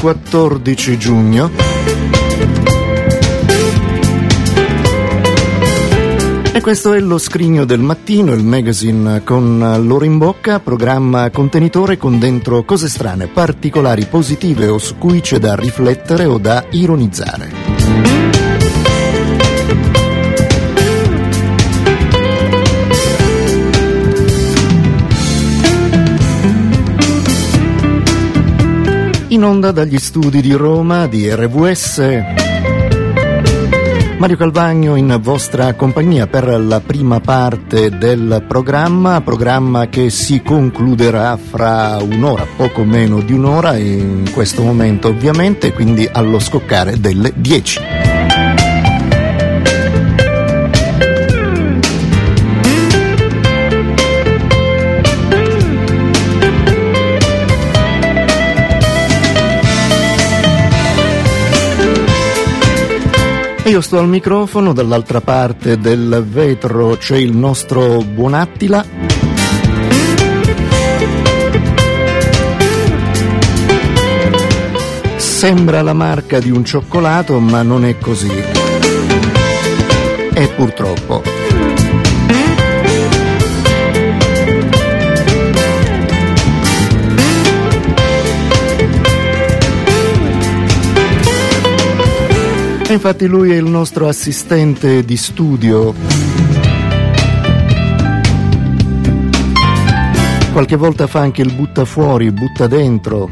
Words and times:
14 0.00 0.96
giugno. 0.96 1.50
E 6.52 6.60
questo 6.60 6.92
è 6.92 7.00
lo 7.00 7.18
scrigno 7.18 7.64
del 7.64 7.80
mattino, 7.80 8.32
il 8.32 8.44
magazine 8.44 9.22
con 9.24 9.58
l'oro 9.84 10.04
in 10.04 10.18
bocca, 10.18 10.60
programma 10.60 11.30
contenitore 11.30 11.96
con 11.96 12.20
dentro 12.20 12.62
cose 12.62 12.88
strane, 12.88 13.26
particolari, 13.26 14.04
positive 14.04 14.68
o 14.68 14.78
su 14.78 14.98
cui 14.98 15.20
c'è 15.20 15.38
da 15.38 15.56
riflettere 15.56 16.26
o 16.26 16.38
da 16.38 16.64
ironizzare. 16.70 18.47
In 29.28 29.44
onda 29.44 29.72
dagli 29.72 29.98
studi 29.98 30.40
di 30.40 30.52
Roma 30.52 31.06
di 31.06 31.28
RVS. 31.28 32.22
Mario 34.18 34.36
Calvagno 34.36 34.96
in 34.96 35.18
vostra 35.20 35.74
compagnia 35.74 36.26
per 36.26 36.48
la 36.60 36.80
prima 36.80 37.20
parte 37.20 37.90
del 37.90 38.44
programma, 38.48 39.20
programma 39.20 39.88
che 39.88 40.10
si 40.10 40.42
concluderà 40.42 41.36
fra 41.36 41.98
un'ora, 42.00 42.46
poco 42.56 42.82
meno 42.84 43.20
di 43.20 43.32
un'ora 43.32 43.76
in 43.76 44.28
questo 44.32 44.62
momento 44.62 45.08
ovviamente, 45.08 45.72
quindi 45.72 46.08
allo 46.10 46.40
scoccare 46.40 46.98
delle 46.98 47.32
10. 47.36 48.07
Io 63.68 63.82
sto 63.82 63.98
al 63.98 64.08
microfono, 64.08 64.72
dall'altra 64.72 65.20
parte 65.20 65.76
del 65.76 66.24
vetro 66.26 66.96
c'è 66.96 67.18
il 67.18 67.36
nostro 67.36 67.98
buon 67.98 68.32
Attila. 68.32 68.82
Sembra 75.16 75.82
la 75.82 75.92
marca 75.92 76.38
di 76.38 76.50
un 76.50 76.64
cioccolato, 76.64 77.38
ma 77.40 77.60
non 77.60 77.84
è 77.84 77.98
così. 77.98 78.32
E 80.32 80.48
purtroppo. 80.56 81.37
Infatti 92.98 93.26
lui 93.26 93.52
è 93.52 93.54
il 93.54 93.64
nostro 93.64 94.08
assistente 94.08 95.04
di 95.04 95.16
studio. 95.16 95.94
Qualche 100.50 100.74
volta 100.74 101.06
fa 101.06 101.20
anche 101.20 101.42
il 101.42 101.52
butta 101.54 101.84
fuori, 101.84 102.32
butta 102.32 102.66
dentro. 102.66 103.30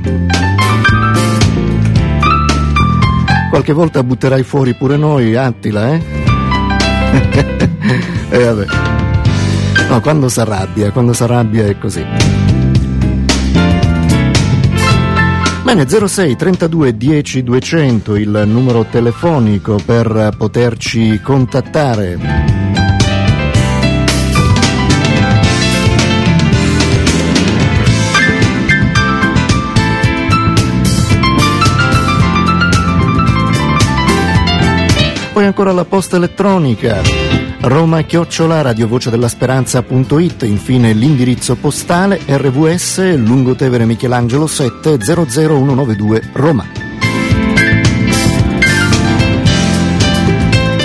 Qualche 3.50 3.72
volta 3.72 4.04
butterai 4.04 4.44
fuori 4.44 4.74
pure 4.74 4.96
noi, 4.96 5.34
Attila, 5.34 5.94
eh? 5.94 6.02
e 8.30 8.38
eh, 8.38 8.44
vabbè. 8.44 8.66
No, 9.88 10.00
quando 10.00 10.28
si 10.28 10.38
arrabbia, 10.38 10.92
quando 10.92 11.12
si 11.12 11.24
arrabbia 11.24 11.66
è 11.66 11.76
così. 11.76 12.35
Bene, 15.66 15.84
06 15.88 16.36
32 16.36 16.96
10 16.96 17.42
200 17.42 18.14
il 18.14 18.44
numero 18.46 18.84
telefonico 18.84 19.80
per 19.84 20.32
poterci 20.38 21.20
contattare. 21.20 22.16
Poi 35.32 35.44
ancora 35.44 35.72
la 35.72 35.84
posta 35.84 36.14
elettronica 36.14 37.15
Roma 37.68 38.02
chiocciola 38.02 38.62
radiovoce 38.62 39.10
della 39.10 39.26
speranza.it, 39.26 40.44
infine 40.44 40.92
l'indirizzo 40.92 41.56
postale 41.56 42.20
RVS 42.24 43.16
Lungotevere 43.16 43.84
Michelangelo 43.84 44.46
7 44.46 44.96
00192 44.98 46.30
Roma. 46.34 46.64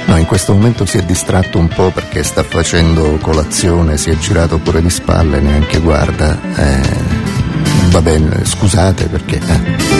No, 0.04 0.18
in 0.18 0.26
questo 0.26 0.52
momento 0.52 0.84
si 0.84 0.98
è 0.98 1.02
distratto 1.02 1.58
un 1.58 1.68
po' 1.68 1.90
perché 1.92 2.22
sta 2.22 2.42
facendo 2.42 3.16
colazione, 3.22 3.96
si 3.96 4.10
è 4.10 4.18
girato 4.18 4.58
pure 4.58 4.82
di 4.82 4.90
spalle, 4.90 5.40
neanche 5.40 5.80
guarda. 5.80 6.38
Eh. 6.54 6.82
Va 7.88 8.02
bene, 8.02 8.44
scusate 8.44 9.06
perché... 9.06 9.36
Eh. 9.36 9.93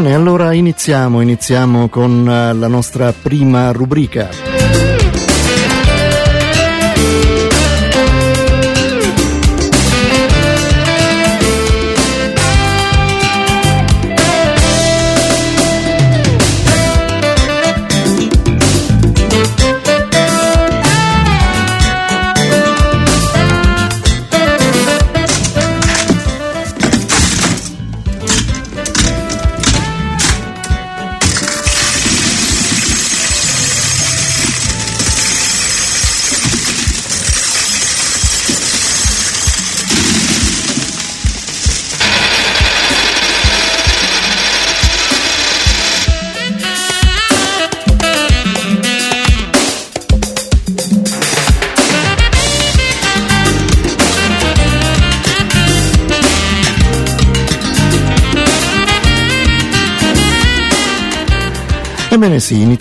Bene, 0.00 0.14
allora 0.14 0.54
iniziamo, 0.54 1.20
iniziamo 1.20 1.90
con 1.90 2.26
eh, 2.26 2.54
la 2.54 2.68
nostra 2.68 3.12
prima 3.12 3.70
rubrica. 3.70 4.49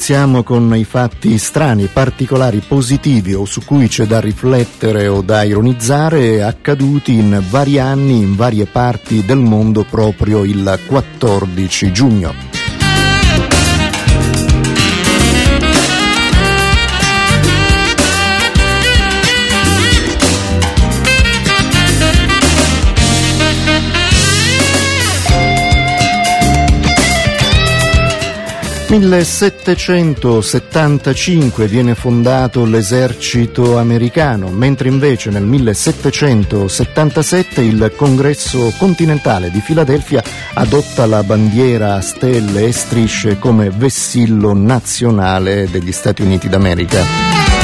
Iniziamo 0.10 0.42
con 0.42 0.76
i 0.76 0.86
fatti 0.86 1.38
strani, 1.38 1.86
particolari, 1.86 2.64
positivi 2.68 3.36
o 3.36 3.46
su 3.46 3.64
cui 3.64 3.88
c'è 3.88 4.06
da 4.06 4.20
riflettere 4.20 5.08
o 5.08 5.22
da 5.22 5.44
ironizzare 5.44 6.42
accaduti 6.42 7.14
in 7.14 7.44
vari 7.48 7.78
anni 7.78 8.18
in 8.18 8.36
varie 8.36 8.66
parti 8.66 9.24
del 9.24 9.38
mondo 9.38 9.84
proprio 9.84 10.44
il 10.46 10.80
14 10.88 11.92
giugno. 11.92 12.49
1775 28.90 31.68
viene 31.68 31.94
fondato 31.94 32.66
l'esercito 32.66 33.78
americano, 33.78 34.48
mentre 34.48 34.90
invece 34.90 35.30
nel 35.30 35.44
1777 35.44 37.62
il 37.62 37.94
Congresso 37.96 38.74
continentale 38.80 39.52
di 39.52 39.62
Filadelfia 39.62 40.24
adotta 40.56 41.06
la 41.06 41.22
bandiera 41.22 41.94
a 41.94 42.02
stelle 42.02 42.66
e 42.66 42.72
strisce 42.72 43.38
come 43.38 43.70
vessillo 43.70 44.54
nazionale 44.54 45.70
degli 45.70 45.92
Stati 45.92 46.24
Uniti 46.24 46.50
d'America. 46.50 47.59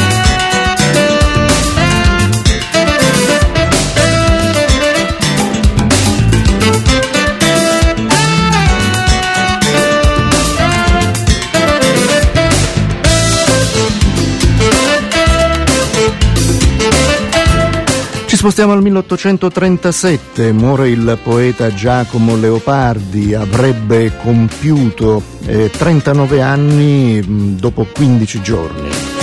Spostiamo 18.46 18.74
al 18.74 18.84
1837, 18.84 20.52
muore 20.52 20.90
il 20.90 21.18
poeta 21.24 21.74
Giacomo 21.74 22.36
Leopardi, 22.36 23.34
avrebbe 23.34 24.16
compiuto 24.22 25.20
eh, 25.48 25.72
39 25.72 26.44
anni 26.44 27.24
mh, 27.26 27.56
dopo 27.56 27.88
15 27.92 28.42
giorni. 28.44 29.15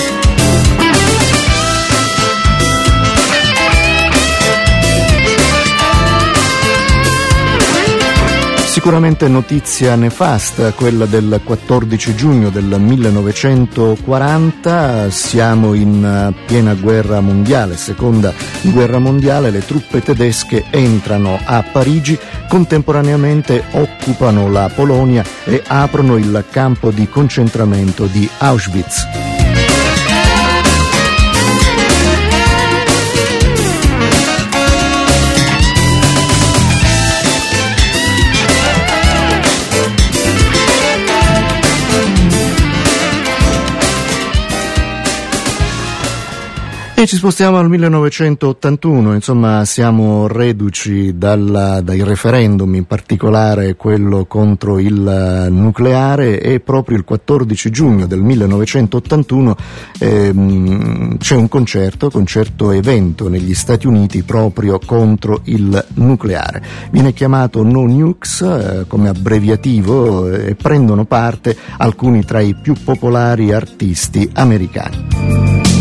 Sicuramente 8.82 9.28
notizia 9.28 9.94
nefasta 9.94 10.72
quella 10.72 11.06
del 11.06 11.40
14 11.44 12.16
giugno 12.16 12.50
del 12.50 12.80
1940, 12.80 15.08
siamo 15.08 15.74
in 15.74 16.04
eh, 16.04 16.34
piena 16.46 16.74
guerra 16.74 17.20
mondiale, 17.20 17.76
seconda 17.76 18.34
guerra 18.62 18.98
mondiale, 18.98 19.50
le 19.50 19.64
truppe 19.64 20.02
tedesche 20.02 20.64
entrano 20.70 21.38
a 21.44 21.62
Parigi, 21.62 22.18
contemporaneamente 22.48 23.62
occupano 23.70 24.50
la 24.50 24.68
Polonia 24.74 25.24
e 25.44 25.62
aprono 25.64 26.16
il 26.16 26.44
campo 26.50 26.90
di 26.90 27.08
concentramento 27.08 28.06
di 28.06 28.28
Auschwitz. 28.38 29.31
E 47.02 47.06
ci 47.08 47.16
spostiamo 47.16 47.58
al 47.58 47.68
1981, 47.68 49.14
insomma 49.14 49.64
siamo 49.64 50.28
reduci 50.28 51.18
dal, 51.18 51.80
dai 51.82 52.04
referendum, 52.04 52.72
in 52.76 52.84
particolare 52.84 53.74
quello 53.74 54.24
contro 54.26 54.78
il 54.78 55.48
nucleare 55.50 56.40
e 56.40 56.60
proprio 56.60 56.96
il 56.96 57.02
14 57.02 57.70
giugno 57.70 58.06
del 58.06 58.20
1981 58.20 59.56
ehm, 59.98 61.18
c'è 61.18 61.34
un 61.34 61.48
concerto, 61.48 62.08
concerto 62.08 62.70
evento 62.70 63.28
negli 63.28 63.54
Stati 63.54 63.88
Uniti 63.88 64.22
proprio 64.22 64.78
contro 64.78 65.40
il 65.46 65.84
nucleare. 65.94 66.62
Viene 66.92 67.12
chiamato 67.12 67.64
No 67.64 67.84
Nukes 67.84 68.42
eh, 68.42 68.84
come 68.86 69.08
abbreviativo 69.08 70.28
eh, 70.28 70.50
e 70.50 70.54
prendono 70.54 71.04
parte 71.04 71.56
alcuni 71.78 72.24
tra 72.24 72.38
i 72.38 72.54
più 72.54 72.74
popolari 72.84 73.52
artisti 73.52 74.30
americani. 74.34 75.71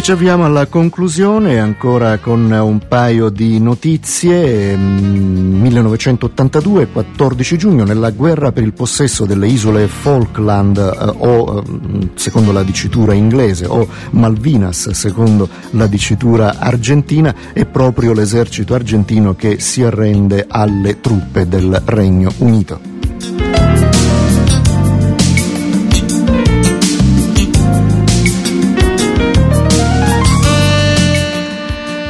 E 0.00 0.02
ci 0.02 0.12
avviamo 0.12 0.46
alla 0.46 0.64
conclusione 0.64 1.60
ancora 1.60 2.16
con 2.16 2.50
un 2.50 2.80
paio 2.88 3.28
di 3.28 3.60
notizie. 3.60 4.74
1982, 4.74 6.86
mm, 6.86 6.90
14 6.90 7.58
giugno, 7.58 7.84
nella 7.84 8.08
guerra 8.08 8.50
per 8.50 8.62
il 8.62 8.72
possesso 8.72 9.26
delle 9.26 9.46
isole 9.46 9.88
Falkland 9.88 10.78
eh, 10.78 11.12
o 11.18 11.62
mm, 11.62 12.00
secondo 12.14 12.50
la 12.50 12.62
dicitura 12.62 13.12
inglese 13.12 13.66
o 13.66 13.86
Malvinas 14.12 14.88
secondo 14.88 15.46
la 15.72 15.86
dicitura 15.86 16.58
argentina, 16.58 17.34
è 17.52 17.66
proprio 17.66 18.14
l'esercito 18.14 18.72
argentino 18.72 19.34
che 19.34 19.60
si 19.60 19.82
arrende 19.82 20.46
alle 20.48 21.02
truppe 21.02 21.46
del 21.46 21.78
Regno 21.84 22.32
Unito. 22.38 22.89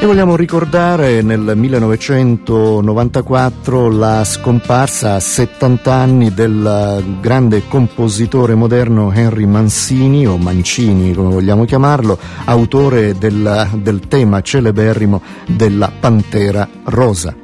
E 0.02 0.07
vogliamo 0.07 0.35
ricordare 0.35 1.21
nel 1.21 1.52
1994 1.54 3.90
la 3.90 4.25
scomparsa 4.25 5.16
a 5.16 5.21
70 5.21 5.92
anni 5.92 6.33
del 6.33 7.19
grande 7.21 7.69
compositore 7.69 8.54
moderno 8.54 9.12
Henry 9.12 9.45
Mancini, 9.45 10.26
o 10.26 10.38
Mancini 10.38 11.12
come 11.12 11.35
vogliamo 11.35 11.66
chiamarlo, 11.66 12.19
autore 12.47 13.19
del, 13.19 13.69
del 13.75 14.09
tema 14.09 14.40
celeberrimo 14.40 15.21
della 15.47 15.92
Pantera 16.00 16.66
Rosa. 16.85 17.37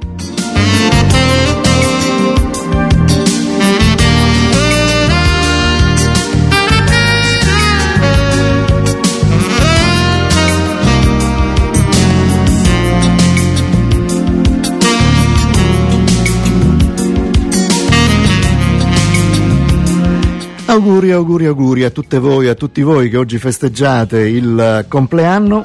Auguri, 20.76 21.10
auguri, 21.10 21.46
auguri 21.46 21.84
a 21.84 21.90
tutte 21.90 22.18
voi, 22.18 22.48
a 22.48 22.54
tutti 22.54 22.82
voi 22.82 23.08
che 23.08 23.16
oggi 23.16 23.38
festeggiate 23.38 24.20
il 24.20 24.84
compleanno. 24.88 25.62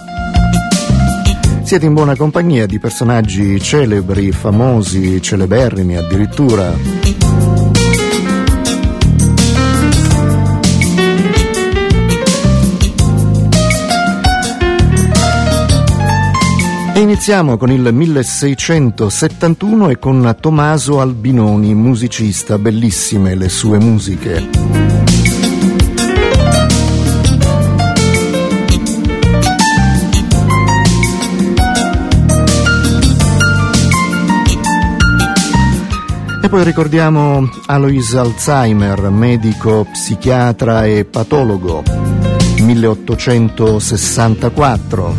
Siete 1.64 1.86
in 1.86 1.94
buona 1.94 2.16
compagnia 2.16 2.66
di 2.66 2.80
personaggi 2.80 3.60
celebri, 3.60 4.32
famosi, 4.32 5.22
celeberrimi 5.22 5.98
addirittura. 5.98 6.72
E 16.94 17.00
iniziamo 17.02 17.58
con 17.58 17.70
il 17.70 17.94
1671 17.94 19.90
e 19.90 20.00
con 20.00 20.38
Tommaso 20.40 21.02
Albinoni, 21.02 21.76
musicista, 21.76 22.58
bellissime 22.58 23.36
le 23.36 23.50
sue 23.50 23.78
musiche. 23.78 24.91
Poi 36.52 36.64
ricordiamo 36.66 37.50
Alois 37.68 38.14
Alzheimer, 38.14 39.10
medico, 39.10 39.88
psichiatra 39.90 40.86
e 40.86 41.06
patologo, 41.06 41.82
1864. 42.58 45.16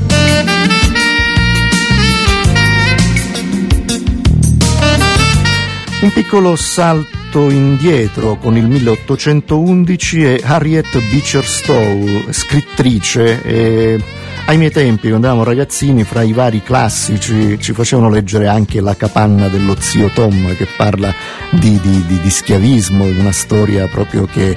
Un 6.03 6.13
piccolo 6.13 6.55
salto 6.55 7.49
indietro 7.49 8.37
con 8.37 8.59
il 8.59 8.67
1811 8.67 10.25
e 10.25 10.43
Harriet 10.45 10.99
Beecher 11.09 11.47
Stowe, 11.47 12.31
scrittrice 12.31 13.43
e 13.43 13.99
ai 14.47 14.57
miei 14.57 14.71
tempi, 14.71 15.09
quando 15.09 15.27
eravamo 15.27 15.45
ragazzini, 15.45 16.05
fra 16.05 16.23
i 16.23 16.33
vari 16.33 16.63
classici 16.63 17.59
ci 17.61 17.73
facevano 17.73 18.11
leggere 18.11 18.49
anche 18.49 18.81
La 18.81 18.97
capanna 18.97 19.49
dello 19.49 19.77
zio 19.79 20.11
Tom, 20.11 20.55
che 20.57 20.67
parla 20.77 21.15
di, 21.51 21.79
di, 21.81 22.05
di, 22.07 22.21
di 22.21 22.31
schiavismo, 22.31 23.05
una 23.05 23.33
storia 23.33 23.87
proprio 23.87 24.27
che 24.27 24.57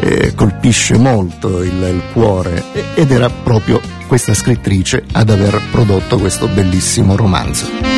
eh, 0.00 0.34
colpisce 0.34 0.96
molto 0.96 1.62
il, 1.62 1.72
il 1.72 2.02
cuore, 2.12 2.62
ed 2.94 3.10
era 3.10 3.28
proprio 3.28 3.80
questa 4.06 4.34
scrittrice 4.34 5.04
ad 5.12 5.30
aver 5.30 5.60
prodotto 5.70 6.18
questo 6.18 6.48
bellissimo 6.48 7.14
romanzo. 7.14 7.97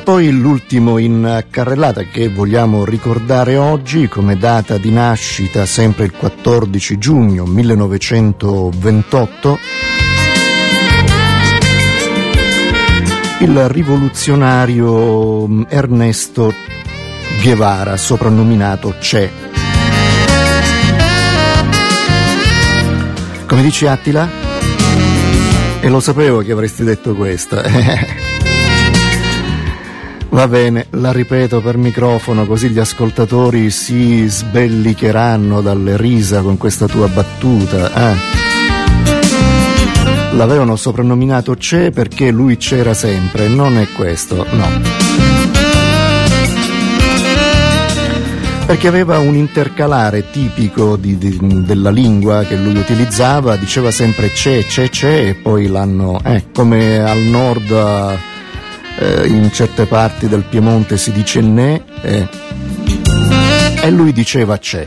E 0.00 0.02
poi 0.02 0.30
l'ultimo 0.30 0.96
in 0.96 1.44
carrellata 1.50 2.04
che 2.04 2.30
vogliamo 2.30 2.86
ricordare 2.86 3.56
oggi 3.56 4.08
come 4.08 4.38
data 4.38 4.78
di 4.78 4.90
nascita, 4.90 5.66
sempre 5.66 6.06
il 6.06 6.12
14 6.12 6.96
giugno 6.96 7.44
1928, 7.44 9.58
il 13.40 13.68
rivoluzionario 13.68 15.46
mm, 15.46 15.64
Ernesto 15.68 16.54
Guevara, 17.42 17.98
soprannominato 17.98 18.94
Che. 18.98 19.30
Come 23.44 23.62
dici 23.62 23.86
Attila? 23.86 24.26
E 25.78 25.88
lo 25.90 26.00
sapevo 26.00 26.38
che 26.38 26.52
avresti 26.52 26.84
detto 26.84 27.14
questa. 27.14 27.62
Va 30.30 30.46
bene, 30.46 30.86
la 30.90 31.10
ripeto 31.10 31.60
per 31.60 31.76
microfono 31.76 32.46
così 32.46 32.68
gli 32.68 32.78
ascoltatori 32.78 33.68
si 33.68 34.26
sbellicheranno 34.28 35.60
dalle 35.60 35.96
risa 35.96 36.40
con 36.40 36.56
questa 36.56 36.86
tua 36.86 37.08
battuta. 37.08 38.12
Eh? 38.12 38.16
L'avevano 40.36 40.76
soprannominato 40.76 41.56
C'è 41.56 41.90
perché 41.90 42.30
lui 42.30 42.56
c'era 42.58 42.94
sempre, 42.94 43.48
non 43.48 43.76
è 43.76 43.88
questo, 43.96 44.46
no. 44.50 44.68
Perché 48.66 48.86
aveva 48.86 49.18
un 49.18 49.34
intercalare 49.34 50.30
tipico 50.30 50.94
di, 50.94 51.18
di, 51.18 51.64
della 51.64 51.90
lingua 51.90 52.44
che 52.44 52.54
lui 52.54 52.76
utilizzava, 52.76 53.56
diceva 53.56 53.90
sempre 53.90 54.30
c'è, 54.30 54.64
c'è, 54.64 54.88
c'è 54.90 55.26
e 55.30 55.34
poi 55.34 55.66
l'hanno, 55.66 56.20
eh, 56.24 56.44
come 56.52 57.00
al 57.00 57.18
nord 57.18 58.28
eh, 59.00 59.26
in 59.26 59.50
certe 59.50 59.86
parti 59.86 60.28
del 60.28 60.44
Piemonte 60.44 60.96
si 60.96 61.10
dice 61.10 61.40
ne 61.40 61.82
eh, 62.02 62.28
e 63.82 63.90
lui 63.90 64.12
diceva 64.12 64.58
c'è. 64.58 64.86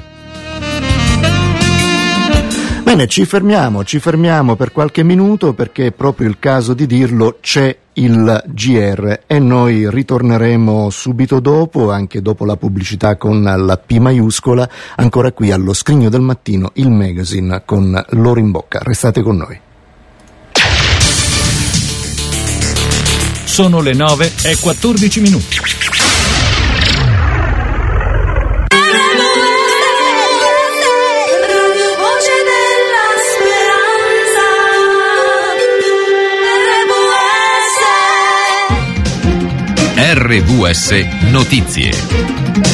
Bene, 2.83 3.07
ci 3.07 3.25
fermiamo, 3.25 3.83
ci 3.83 3.99
fermiamo 3.99 4.55
per 4.55 4.71
qualche 4.71 5.03
minuto 5.03 5.53
perché 5.53 5.87
è 5.87 5.91
proprio 5.91 6.27
il 6.27 6.37
caso 6.37 6.75
di 6.75 6.85
dirlo, 6.85 7.37
c'è 7.41 7.75
il 7.93 8.43
GR 8.45 9.21
e 9.25 9.39
noi 9.39 9.89
ritorneremo 9.89 10.89
subito 10.91 11.39
dopo, 11.39 11.91
anche 11.91 12.21
dopo 12.21 12.45
la 12.45 12.55
pubblicità 12.55 13.15
con 13.15 13.41
la 13.41 13.77
P 13.77 13.97
maiuscola, 13.97 14.69
ancora 14.97 15.31
qui 15.31 15.51
allo 15.51 15.73
scrigno 15.73 16.09
del 16.09 16.21
mattino, 16.21 16.71
il 16.73 16.91
magazine 16.91 17.63
con 17.65 17.99
l'oro 18.09 18.39
in 18.39 18.51
bocca. 18.51 18.79
Restate 18.83 19.23
con 19.23 19.37
noi. 19.37 19.72
Sono 23.53 23.81
le 23.81 23.93
9 23.93 24.33
e 24.45 24.57
14 24.59 25.19
minuti. 25.19 25.57
RVS 39.95 41.05
Notizie. 41.29 42.72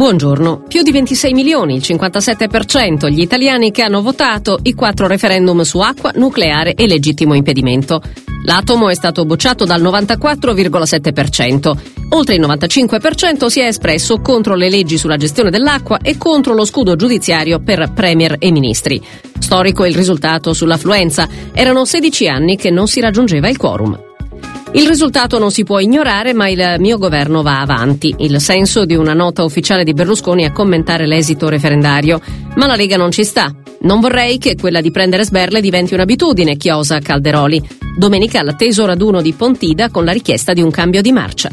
Buongiorno. 0.00 0.62
Più 0.66 0.80
di 0.80 0.92
26 0.92 1.34
milioni, 1.34 1.74
il 1.74 1.82
57% 1.84 3.10
gli 3.10 3.20
italiani 3.20 3.70
che 3.70 3.82
hanno 3.82 4.00
votato 4.00 4.58
i 4.62 4.72
quattro 4.72 5.06
referendum 5.06 5.60
su 5.60 5.78
acqua, 5.80 6.10
nucleare 6.14 6.72
e 6.72 6.86
legittimo 6.86 7.34
impedimento. 7.34 8.00
L'atomo 8.46 8.88
è 8.88 8.94
stato 8.94 9.26
bocciato 9.26 9.66
dal 9.66 9.82
94,7%. 9.82 11.76
Oltre 12.14 12.36
il 12.36 12.40
95% 12.40 13.44
si 13.48 13.60
è 13.60 13.66
espresso 13.66 14.20
contro 14.20 14.54
le 14.54 14.70
leggi 14.70 14.96
sulla 14.96 15.18
gestione 15.18 15.50
dell'acqua 15.50 15.98
e 15.98 16.16
contro 16.16 16.54
lo 16.54 16.64
scudo 16.64 16.96
giudiziario 16.96 17.60
per 17.60 17.92
premier 17.92 18.36
e 18.38 18.50
ministri. 18.50 19.04
Storico 19.38 19.84
il 19.84 19.94
risultato 19.94 20.54
sull'affluenza. 20.54 21.28
Erano 21.52 21.84
16 21.84 22.26
anni 22.26 22.56
che 22.56 22.70
non 22.70 22.88
si 22.88 23.00
raggiungeva 23.00 23.50
il 23.50 23.58
quorum. 23.58 24.08
Il 24.72 24.86
risultato 24.86 25.38
non 25.40 25.50
si 25.50 25.64
può 25.64 25.80
ignorare, 25.80 26.32
ma 26.32 26.48
il 26.48 26.76
mio 26.78 26.96
governo 26.96 27.42
va 27.42 27.60
avanti. 27.60 28.14
Il 28.18 28.40
senso 28.40 28.84
di 28.84 28.94
una 28.94 29.14
nota 29.14 29.42
ufficiale 29.42 29.82
di 29.82 29.92
Berlusconi 29.92 30.44
a 30.44 30.52
commentare 30.52 31.06
l'esito 31.06 31.48
referendario. 31.48 32.20
Ma 32.54 32.66
la 32.66 32.76
Lega 32.76 32.96
non 32.96 33.10
ci 33.10 33.24
sta. 33.24 33.52
Non 33.82 33.98
vorrei 33.98 34.38
che 34.38 34.54
quella 34.54 34.80
di 34.80 34.92
prendere 34.92 35.24
sberle 35.24 35.60
diventi 35.60 35.94
un'abitudine, 35.94 36.56
chiosa 36.56 37.00
Calderoli. 37.00 37.60
Domenica 37.98 38.42
l'atteso 38.42 38.86
raduno 38.86 39.20
di 39.20 39.32
Pontida 39.32 39.90
con 39.90 40.04
la 40.04 40.12
richiesta 40.12 40.52
di 40.52 40.62
un 40.62 40.70
cambio 40.70 41.02
di 41.02 41.12
marcia 41.12 41.50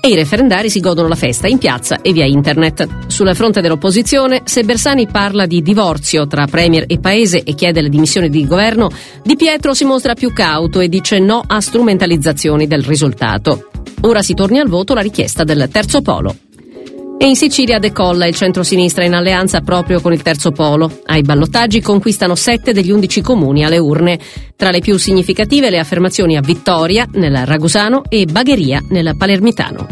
e 0.00 0.08
i 0.08 0.14
referendari 0.14 0.70
si 0.70 0.80
godono 0.80 1.08
la 1.08 1.14
festa 1.14 1.46
in 1.46 1.58
piazza 1.58 2.00
e 2.00 2.12
via 2.12 2.24
internet. 2.24 3.06
Sulla 3.08 3.34
fronte 3.34 3.60
dell'opposizione, 3.60 4.42
se 4.44 4.62
Bersani 4.64 5.06
parla 5.06 5.46
di 5.46 5.62
divorzio 5.62 6.26
tra 6.26 6.46
Premier 6.46 6.84
e 6.86 6.98
Paese 6.98 7.42
e 7.42 7.54
chiede 7.54 7.82
le 7.82 7.88
dimissioni 7.88 8.28
di 8.28 8.46
governo, 8.46 8.90
Di 9.22 9.36
Pietro 9.36 9.74
si 9.74 9.84
mostra 9.84 10.14
più 10.14 10.32
cauto 10.32 10.80
e 10.80 10.88
dice 10.88 11.18
no 11.18 11.42
a 11.46 11.60
strumentalizzazioni 11.60 12.66
del 12.66 12.82
risultato. 12.82 13.70
Ora 14.02 14.22
si 14.22 14.34
torni 14.34 14.58
al 14.58 14.68
voto 14.68 14.94
la 14.94 15.02
richiesta 15.02 15.44
del 15.44 15.68
terzo 15.70 16.00
polo. 16.00 16.34
E 17.22 17.26
in 17.26 17.36
Sicilia 17.36 17.78
decolla 17.78 18.24
il 18.24 18.34
centro-sinistra 18.34 19.04
in 19.04 19.12
alleanza 19.12 19.60
proprio 19.60 20.00
con 20.00 20.14
il 20.14 20.22
terzo 20.22 20.52
polo. 20.52 21.00
Ai 21.04 21.20
ballottaggi 21.20 21.82
conquistano 21.82 22.34
sette 22.34 22.72
degli 22.72 22.90
undici 22.90 23.20
comuni 23.20 23.62
alle 23.62 23.76
urne. 23.76 24.18
Tra 24.56 24.70
le 24.70 24.80
più 24.80 24.96
significative 24.96 25.68
le 25.68 25.78
affermazioni 25.78 26.38
a 26.38 26.40
Vittoria, 26.40 27.06
nel 27.12 27.44
Ragusano, 27.44 28.04
e 28.08 28.24
Bagheria, 28.24 28.82
nel 28.88 29.16
Palermitano. 29.18 29.86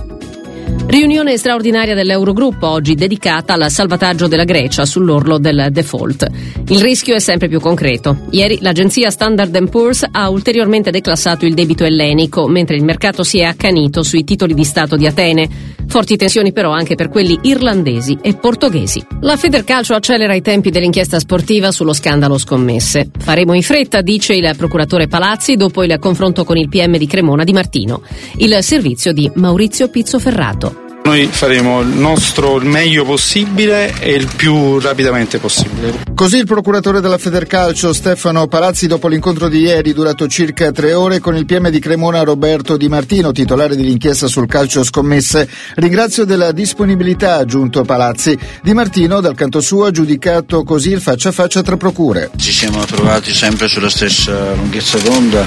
Riunione 0.87 1.37
straordinaria 1.37 1.95
dell'Eurogruppo 1.95 2.67
oggi 2.67 2.95
dedicata 2.95 3.53
al 3.53 3.71
salvataggio 3.71 4.27
della 4.27 4.45
Grecia 4.45 4.87
sull'orlo 4.87 5.37
del 5.37 5.69
default. 5.71 6.27
Il 6.69 6.81
rischio 6.81 7.15
è 7.15 7.19
sempre 7.19 7.49
più 7.49 7.61
concreto. 7.61 8.21
Ieri 8.31 8.61
l'agenzia 8.63 9.11
Standard 9.11 9.69
Poor's 9.69 10.07
ha 10.11 10.31
ulteriormente 10.31 10.91
declassato 10.91 11.45
il 11.45 11.53
debito 11.53 11.85
ellenico, 11.85 12.49
mentre 12.49 12.77
il 12.77 12.85
mercato 12.85 13.23
si 13.23 13.39
è 13.39 13.45
accanito 13.45 14.03
sui 14.03 14.25
titoli 14.25 14.55
di 14.55 14.65
Stato 14.65 14.97
di 14.97 15.07
Atene. 15.07 15.77
Forti 15.89 16.17
tensioni 16.17 16.53
però 16.53 16.71
anche 16.71 16.95
per 16.95 17.09
quelli 17.09 17.39
irlandesi 17.43 18.19
e 18.21 18.35
portoghesi. 18.35 19.05
La 19.23 19.37
Federcalcio 19.37 19.95
accelera 19.95 20.35
i 20.35 20.43
tempi 20.43 20.71
dell'inchiesta 20.71 21.19
sportiva 21.19 21.73
sullo 21.73 21.93
scandalo 21.93 22.39
scommesse. 22.39 23.11
Faremo 23.19 23.55
in 23.55 23.63
fretta, 23.63 24.03
dice 24.03 24.35
il 24.35 24.55
procuratore 24.57 25.09
Palazzi, 25.09 25.57
dopo 25.57 25.83
il 25.83 25.97
confronto 25.99 26.45
con 26.45 26.57
il 26.57 26.69
PM 26.69 26.97
di 26.99 27.07
Cremona 27.07 27.43
di 27.43 27.53
Martino. 27.53 28.03
Il 28.37 28.57
servizio 28.63 29.13
di 29.13 29.31
Maurizio 29.35 29.89
Pizzoferrato. 29.89 30.88
Noi 31.09 31.27
faremo 31.27 31.81
il 31.81 31.89
nostro 31.89 32.59
il 32.59 32.67
meglio 32.67 33.03
possibile 33.03 33.95
e 33.99 34.13
il 34.13 34.29
più 34.37 34.79
rapidamente 34.79 35.39
possibile. 35.39 36.05
Così 36.15 36.37
il 36.37 36.45
procuratore 36.45 37.01
della 37.01 37.17
Federcalcio 37.17 37.95
Stefano 37.95 38.47
Palazzi 38.47 38.87
dopo 38.87 39.09
l'incontro 39.09 39.49
di 39.49 39.61
ieri 39.61 39.95
durato 39.95 40.27
circa 40.27 40.71
tre 40.71 40.93
ore 40.93 41.19
con 41.19 41.35
il 41.35 41.47
PM 41.47 41.71
di 41.71 41.79
Cremona 41.79 42.25
Roberto 42.25 42.77
Di 42.77 42.91
Martino, 42.91 43.33
titolare 43.33 43.75
dell'inchiesta 43.75 44.27
sul 44.27 44.47
calcio 44.47 44.85
scommesse. 44.85 45.49
Ringrazio 45.77 46.27
della 46.27 46.53
disponibilità, 46.53 47.37
ha 47.37 47.39
aggiunto 47.39 47.85
Palazzi. 47.85 48.39
Di 48.63 48.75
Martino 48.75 49.23
dal 49.23 49.35
canto 49.35 49.63
suo 49.63 49.87
ha 49.87 49.91
giudicato 49.91 50.63
così 50.63 50.91
il 50.91 51.01
faccia 51.01 51.31
a 51.31 51.33
faccia 51.33 51.63
tra 51.63 51.79
procure. 51.79 52.33
Ci 52.37 52.53
siamo 52.53 52.85
trovati 52.85 53.33
sempre 53.33 53.67
sulla 53.67 53.89
stessa 53.89 54.53
lunghezza 54.53 54.99
d'onda 54.99 55.47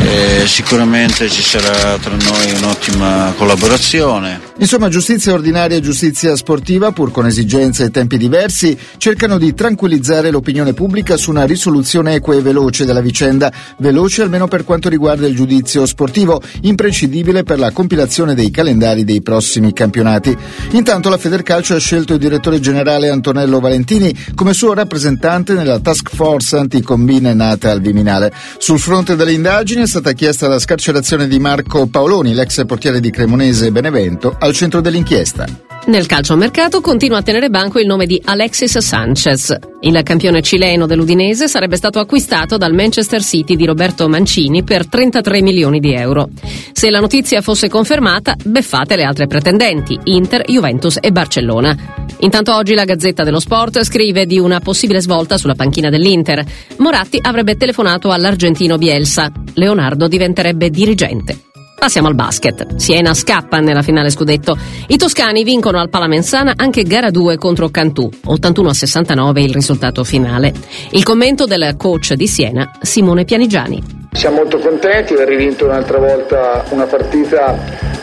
e 0.00 0.42
sicuramente 0.46 1.30
ci 1.30 1.42
sarà 1.42 1.96
tra 1.98 2.16
noi 2.16 2.50
un'ottima 2.56 3.32
collaborazione. 3.36 4.47
Insomma, 4.60 4.88
giustizia 4.88 5.32
ordinaria 5.32 5.76
e 5.76 5.80
giustizia 5.80 6.34
sportiva, 6.34 6.90
pur 6.90 7.12
con 7.12 7.26
esigenze 7.26 7.84
e 7.84 7.90
tempi 7.90 8.18
diversi, 8.18 8.76
cercano 8.96 9.38
di 9.38 9.54
tranquillizzare 9.54 10.32
l'opinione 10.32 10.72
pubblica 10.72 11.16
su 11.16 11.30
una 11.30 11.44
risoluzione 11.44 12.14
equa 12.14 12.34
e 12.34 12.40
veloce 12.40 12.84
della 12.84 13.00
vicenda, 13.00 13.52
veloce 13.78 14.22
almeno 14.22 14.48
per 14.48 14.64
quanto 14.64 14.88
riguarda 14.88 15.28
il 15.28 15.36
giudizio 15.36 15.86
sportivo, 15.86 16.42
imprescindibile 16.62 17.44
per 17.44 17.60
la 17.60 17.70
compilazione 17.70 18.34
dei 18.34 18.50
calendari 18.50 19.04
dei 19.04 19.22
prossimi 19.22 19.72
campionati. 19.72 20.36
Intanto 20.72 21.08
la 21.08 21.18
Federcalcio 21.18 21.76
ha 21.76 21.78
scelto 21.78 22.14
il 22.14 22.18
direttore 22.18 22.58
generale 22.58 23.10
Antonello 23.10 23.60
Valentini 23.60 24.12
come 24.34 24.54
suo 24.54 24.74
rappresentante 24.74 25.52
nella 25.52 25.78
task 25.78 26.10
force 26.12 26.56
anticombine 26.56 27.32
nata 27.32 27.70
al 27.70 27.80
Viminale. 27.80 28.32
Sul 28.58 28.80
fronte 28.80 29.14
delle 29.14 29.32
indagini 29.32 29.82
è 29.82 29.86
stata 29.86 30.10
chiesta 30.12 30.48
la 30.48 30.58
scarcerazione 30.58 31.28
di 31.28 31.38
Marco 31.38 31.86
Paoloni, 31.86 32.34
l'ex 32.34 32.66
portiere 32.66 32.98
di 32.98 33.10
Cremonese 33.10 33.66
e 33.66 33.70
Benevento, 33.70 34.36
al 34.48 34.54
centro 34.54 34.80
dell'inchiesta. 34.80 35.46
Nel 35.86 36.04
calciomercato 36.04 36.82
continua 36.82 37.18
a 37.18 37.22
tenere 37.22 37.48
banco 37.48 37.78
il 37.78 37.86
nome 37.86 38.04
di 38.04 38.20
Alexis 38.22 38.76
Sanchez. 38.76 39.56
Il 39.80 39.98
campione 40.02 40.42
cileno 40.42 40.84
dell'Udinese 40.84 41.48
sarebbe 41.48 41.76
stato 41.76 41.98
acquistato 41.98 42.58
dal 42.58 42.74
Manchester 42.74 43.22
City 43.22 43.56
di 43.56 43.64
Roberto 43.64 44.06
Mancini 44.06 44.62
per 44.62 44.86
33 44.86 45.40
milioni 45.40 45.80
di 45.80 45.94
euro. 45.94 46.28
Se 46.72 46.90
la 46.90 47.00
notizia 47.00 47.40
fosse 47.40 47.70
confermata, 47.70 48.34
beffate 48.44 48.96
le 48.96 49.04
altre 49.04 49.28
pretendenti, 49.28 49.98
Inter, 50.04 50.42
Juventus 50.46 50.98
e 51.00 51.10
Barcellona. 51.10 51.74
Intanto 52.18 52.54
oggi 52.54 52.74
la 52.74 52.84
Gazzetta 52.84 53.24
dello 53.24 53.40
Sport 53.40 53.82
scrive 53.82 54.26
di 54.26 54.38
una 54.38 54.60
possibile 54.60 55.00
svolta 55.00 55.38
sulla 55.38 55.54
panchina 55.54 55.88
dell'Inter. 55.88 56.44
Moratti 56.78 57.18
avrebbe 57.18 57.56
telefonato 57.56 58.10
all'argentino 58.10 58.76
Bielsa. 58.76 59.32
Leonardo 59.54 60.06
diventerebbe 60.06 60.68
dirigente. 60.68 61.47
Passiamo 61.78 62.08
al 62.08 62.16
basket. 62.16 62.74
Siena 62.74 63.14
scappa 63.14 63.60
nella 63.60 63.82
finale 63.82 64.10
scudetto. 64.10 64.58
I 64.88 64.96
toscani 64.96 65.44
vincono 65.44 65.78
al 65.78 65.88
Palamensana 65.88 66.54
anche 66.56 66.82
gara 66.82 67.10
2 67.10 67.36
contro 67.38 67.68
Cantù. 67.68 68.10
81 68.24 68.68
a 68.68 68.74
69 68.74 69.42
il 69.42 69.54
risultato 69.54 70.02
finale. 70.02 70.52
Il 70.90 71.04
commento 71.04 71.46
del 71.46 71.76
coach 71.76 72.14
di 72.14 72.26
Siena, 72.26 72.72
Simone 72.82 73.24
Pianigiani. 73.24 74.08
Siamo 74.10 74.38
molto 74.38 74.58
contenti 74.58 75.14
di 75.14 75.20
aver 75.20 75.36
rivinto 75.36 75.66
un'altra 75.66 75.98
volta 75.98 76.64
una 76.70 76.86
partita 76.86 77.56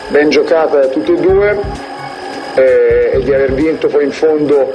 ben 0.07 0.29
giocata 0.29 0.79
da 0.79 0.87
tutti 0.87 1.11
e 1.11 1.19
due 1.19 1.59
eh, 2.55 3.11
e 3.13 3.23
di 3.23 3.33
aver 3.33 3.53
vinto 3.53 3.87
poi 3.87 4.05
in 4.05 4.11
fondo 4.11 4.71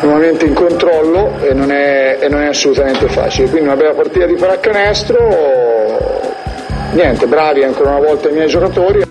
nuovamente 0.00 0.46
in 0.46 0.54
controllo 0.54 1.42
e 1.42 1.52
non 1.52 1.70
è, 1.70 2.18
e 2.22 2.28
non 2.28 2.40
è 2.40 2.46
assolutamente 2.46 3.06
facile. 3.08 3.50
Quindi 3.50 3.68
una 3.68 3.76
bella 3.76 3.92
partita 3.92 4.24
di 4.24 4.34
pallacanestro 4.34 6.08
niente, 6.92 7.26
bravi 7.26 7.62
ancora 7.62 7.96
una 7.96 8.06
volta 8.06 8.28
i 8.28 8.32
miei 8.32 8.48
giocatori. 8.48 9.02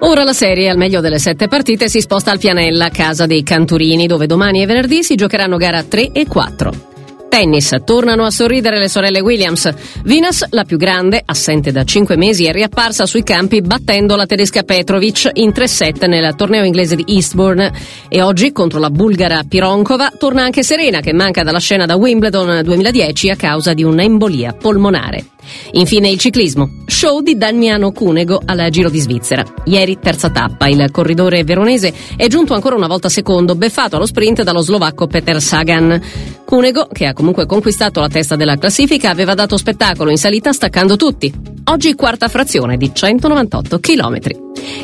Ora 0.00 0.24
la 0.24 0.32
serie, 0.32 0.68
al 0.68 0.76
meglio 0.76 1.00
delle 1.00 1.18
sette 1.18 1.46
partite, 1.46 1.88
si 1.88 2.00
sposta 2.00 2.32
al 2.32 2.38
Pianella, 2.38 2.88
casa 2.88 3.26
dei 3.26 3.44
Canturini, 3.44 4.08
dove 4.08 4.26
domani 4.26 4.62
e 4.62 4.66
venerdì 4.66 5.04
si 5.04 5.14
giocheranno 5.14 5.56
gara 5.56 5.82
3 5.84 6.10
e 6.12 6.26
4. 6.26 6.90
Tennis, 7.32 7.74
tornano 7.82 8.24
a 8.24 8.30
sorridere 8.30 8.78
le 8.78 8.88
sorelle 8.88 9.20
Williams. 9.20 9.72
Venus, 10.02 10.44
la 10.50 10.64
più 10.64 10.76
grande, 10.76 11.22
assente 11.24 11.72
da 11.72 11.82
cinque 11.82 12.16
mesi, 12.16 12.44
è 12.44 12.52
riapparsa 12.52 13.06
sui 13.06 13.22
campi 13.22 13.62
battendo 13.62 14.16
la 14.16 14.26
tedesca 14.26 14.64
Petrovic 14.64 15.30
in 15.34 15.48
3-7 15.48 16.08
nel 16.08 16.34
torneo 16.34 16.62
inglese 16.62 16.94
di 16.94 17.04
Eastbourne. 17.06 17.72
E 18.10 18.20
oggi, 18.20 18.52
contro 18.52 18.78
la 18.80 18.90
bulgara 18.90 19.44
Pironkova, 19.48 20.12
torna 20.18 20.42
anche 20.42 20.62
Serena, 20.62 21.00
che 21.00 21.14
manca 21.14 21.42
dalla 21.42 21.58
scena 21.58 21.86
da 21.86 21.96
Wimbledon 21.96 22.60
2010 22.64 23.30
a 23.30 23.36
causa 23.36 23.72
di 23.72 23.82
un'embolia 23.82 24.52
polmonare. 24.52 25.24
Infine 25.72 26.08
il 26.08 26.18
ciclismo. 26.18 26.82
Show 26.86 27.20
di 27.20 27.36
Damiano 27.36 27.92
Cunego 27.92 28.40
al 28.44 28.68
Giro 28.70 28.90
di 28.90 28.98
Svizzera. 29.00 29.44
Ieri 29.64 29.98
terza 30.00 30.30
tappa. 30.30 30.68
Il 30.68 30.88
corridore 30.90 31.44
veronese 31.44 31.92
è 32.16 32.26
giunto 32.26 32.54
ancora 32.54 32.76
una 32.76 32.86
volta 32.86 33.08
secondo, 33.08 33.54
beffato 33.54 33.96
allo 33.96 34.06
sprint 34.06 34.42
dallo 34.42 34.60
slovacco 34.60 35.06
Peter 35.06 35.40
Sagan. 35.40 36.00
Cunego, 36.44 36.86
che 36.92 37.06
ha 37.06 37.12
comunque 37.12 37.46
conquistato 37.46 38.00
la 38.00 38.08
testa 38.08 38.36
della 38.36 38.56
classifica, 38.56 39.10
aveva 39.10 39.34
dato 39.34 39.56
spettacolo 39.56 40.10
in 40.10 40.18
salita 40.18 40.52
staccando 40.52 40.96
tutti. 40.96 41.32
Oggi 41.64 41.94
quarta 41.94 42.28
frazione 42.28 42.76
di 42.76 42.90
198 42.92 43.78
km. 43.78 44.18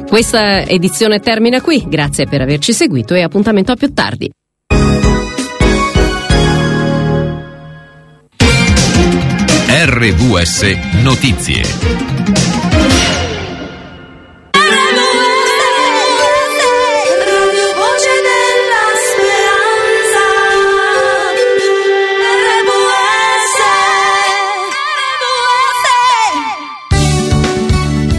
Questa 0.09 0.63
edizione 0.63 1.21
termina 1.21 1.61
qui. 1.61 1.85
Grazie 1.89 2.27
per 2.27 2.41
averci 2.41 2.73
seguito 2.73 3.15
e 3.15 3.23
appuntamento 3.23 3.73
a 3.73 3.77
più 3.77 3.93
tardi. 3.93 4.31
RVS 9.81 10.65
Notizie. 11.05 11.63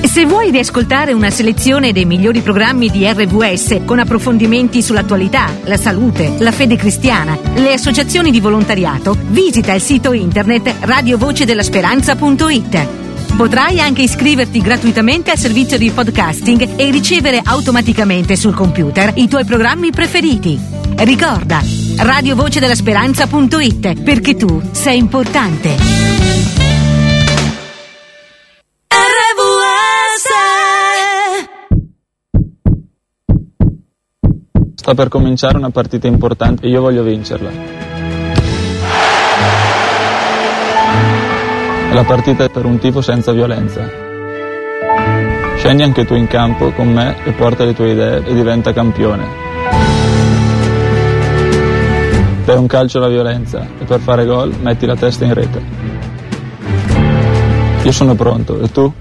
Se 0.10 0.26
vuoi 0.26 0.50
riascoltare 0.50 1.14
una 1.14 1.30
selezione 1.30 1.92
dei 1.92 2.06
migliori 2.06 2.42
programmi 2.42 2.90
di 2.90 3.06
RVS 3.06 3.82
con 3.86 4.00
approfondimenti 4.00 4.82
sull'attualità, 4.82 5.54
la 5.66 5.78
salute, 5.78 6.34
la 6.40 6.52
fede 6.52 6.78
cristiana, 6.78 7.38
le 7.54 7.74
associazioni 7.74 8.32
di 8.32 8.40
volontariato, 8.40 9.16
visita 9.28 9.72
il 9.72 9.82
sito 9.82 10.12
internet 10.12 10.78
radiovocedella.speranza.it. 10.80 12.88
Potrai 13.36 13.80
anche 13.80 14.02
iscriverti 14.02 14.62
gratuitamente 14.62 15.30
al 15.30 15.38
servizio 15.38 15.78
di 15.78 15.92
podcasting 15.92 16.70
e 16.76 16.90
ricevere 16.90 17.40
automaticamente 17.44 18.36
sul 18.36 18.56
computer 18.56 19.12
i 19.14 19.28
tuoi 19.28 19.46
programmi 19.46 19.92
preferiti. 19.92 20.60
Ricorda, 20.96 21.62
radiovocedella.speranza.it 21.98 24.02
perché 24.02 24.36
tu 24.36 24.60
sei 24.72 24.98
importante. 24.98 26.59
Sta 34.90 35.04
per 35.04 35.10
cominciare 35.10 35.56
una 35.56 35.70
partita 35.70 36.08
importante 36.08 36.66
e 36.66 36.70
io 36.70 36.82
voglio 36.82 37.04
vincerla. 37.04 37.52
La 41.92 42.04
partita 42.04 42.46
è 42.46 42.50
per 42.50 42.66
un 42.66 42.80
tifo 42.80 43.00
senza 43.00 43.32
violenza. 43.32 43.88
Scendi 45.58 45.84
anche 45.84 46.06
tu 46.06 46.16
in 46.16 46.26
campo 46.26 46.72
con 46.72 46.92
me 46.92 47.18
e 47.24 47.34
porta 47.34 47.66
le 47.66 47.76
tue 47.76 47.92
idee 47.92 48.26
e 48.26 48.34
diventa 48.34 48.74
campione. 48.74 49.28
Per 52.46 52.58
un 52.58 52.66
calcio 52.66 52.98
la 52.98 53.10
violenza 53.10 53.68
e 53.80 53.86
per 53.86 54.00
fare 54.00 54.26
gol 54.26 54.56
metti 54.60 54.88
la 54.88 54.96
testa 54.96 55.24
in 55.24 55.36
rete. 55.36 55.62
Io 57.84 57.92
sono 57.92 58.16
pronto, 58.16 58.60
e 58.60 58.72
tu? 58.72 58.92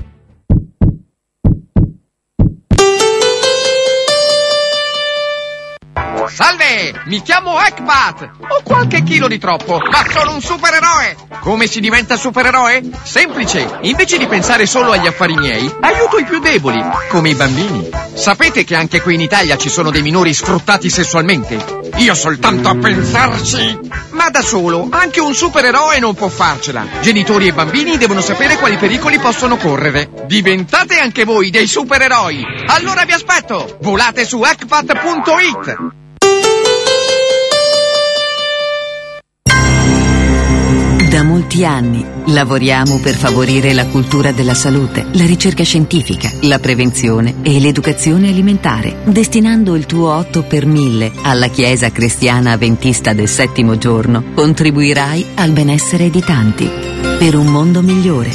Salve, 6.68 7.00
mi 7.06 7.22
chiamo 7.22 7.58
Ekpat. 7.58 8.30
Ho 8.40 8.62
qualche 8.62 9.02
chilo 9.02 9.26
di 9.26 9.38
troppo, 9.38 9.78
ma 9.78 10.04
sono 10.10 10.34
un 10.34 10.42
supereroe. 10.42 11.16
Come 11.40 11.66
si 11.66 11.80
diventa 11.80 12.16
supereroe? 12.18 12.82
Semplice. 13.02 13.78
Invece 13.82 14.18
di 14.18 14.26
pensare 14.26 14.66
solo 14.66 14.92
agli 14.92 15.06
affari 15.06 15.34
miei, 15.34 15.72
aiuto 15.80 16.18
i 16.18 16.24
più 16.24 16.38
deboli, 16.40 16.84
come 17.08 17.30
i 17.30 17.34
bambini. 17.34 17.88
Sapete 18.12 18.64
che 18.64 18.76
anche 18.76 19.00
qui 19.00 19.14
in 19.14 19.22
Italia 19.22 19.56
ci 19.56 19.70
sono 19.70 19.90
dei 19.90 20.02
minori 20.02 20.34
sfruttati 20.34 20.90
sessualmente? 20.90 21.90
Io 21.96 22.14
soltanto 22.14 22.68
a 22.68 22.76
pensarci. 22.76 23.78
Ma 24.10 24.28
da 24.28 24.42
solo, 24.42 24.88
anche 24.90 25.20
un 25.20 25.34
supereroe 25.34 25.98
non 25.98 26.14
può 26.14 26.28
farcela. 26.28 26.86
Genitori 27.00 27.48
e 27.48 27.54
bambini 27.54 27.96
devono 27.96 28.20
sapere 28.20 28.56
quali 28.56 28.76
pericoli 28.76 29.18
possono 29.18 29.56
correre. 29.56 30.10
Diventate 30.26 30.98
anche 30.98 31.24
voi 31.24 31.48
dei 31.48 31.66
supereroi. 31.66 32.44
Allora 32.66 33.04
vi 33.04 33.12
aspetto. 33.12 33.78
Volate 33.80 34.26
su 34.26 34.40
hackpat.it. 34.42 35.96
Da 41.08 41.22
molti 41.22 41.64
anni 41.64 42.04
lavoriamo 42.26 42.98
per 42.98 43.14
favorire 43.14 43.72
la 43.72 43.86
cultura 43.86 44.30
della 44.30 44.52
salute, 44.52 45.06
la 45.12 45.24
ricerca 45.24 45.64
scientifica, 45.64 46.30
la 46.42 46.58
prevenzione 46.58 47.36
e 47.42 47.58
l'educazione 47.60 48.28
alimentare, 48.28 48.98
destinando 49.04 49.74
il 49.74 49.86
tuo 49.86 50.12
8 50.12 50.42
per 50.42 50.66
1000 50.66 51.12
alla 51.22 51.48
Chiesa 51.48 51.90
Cristiana 51.90 52.52
Avventista 52.52 53.14
del 53.14 53.26
Settimo 53.26 53.78
Giorno, 53.78 54.22
contribuirai 54.34 55.24
al 55.36 55.52
benessere 55.52 56.10
di 56.10 56.20
tanti. 56.20 56.70
Per 57.18 57.34
un 57.34 57.46
mondo 57.46 57.80
migliore, 57.80 58.30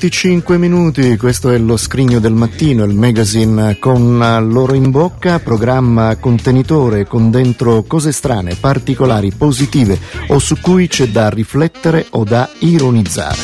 25 0.07 0.57
minuti, 0.57 1.17
questo 1.17 1.51
è 1.51 1.59
lo 1.59 1.77
scrigno 1.77 2.21
del 2.21 2.33
mattino, 2.33 2.85
il 2.85 2.95
magazine 2.95 3.77
con 3.81 4.17
loro 4.49 4.75
in 4.75 4.93
bocca, 4.93 5.41
programma 5.41 6.15
contenitore 6.15 7.09
con 7.09 7.29
dentro 7.29 7.83
cose 7.83 8.13
strane, 8.13 8.55
particolari, 8.55 9.33
positive 9.37 9.99
o 10.29 10.39
su 10.39 10.61
cui 10.61 10.87
c'è 10.87 11.09
da 11.09 11.29
riflettere 11.29 12.07
o 12.11 12.23
da 12.23 12.49
ironizzare. 12.61 13.39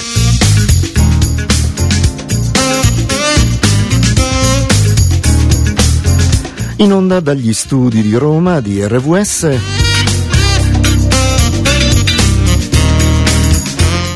In 6.76 6.92
onda 6.92 7.18
dagli 7.18 7.52
studi 7.52 8.02
di 8.02 8.14
Roma 8.14 8.60
di 8.60 8.86
RVS. 8.86 9.81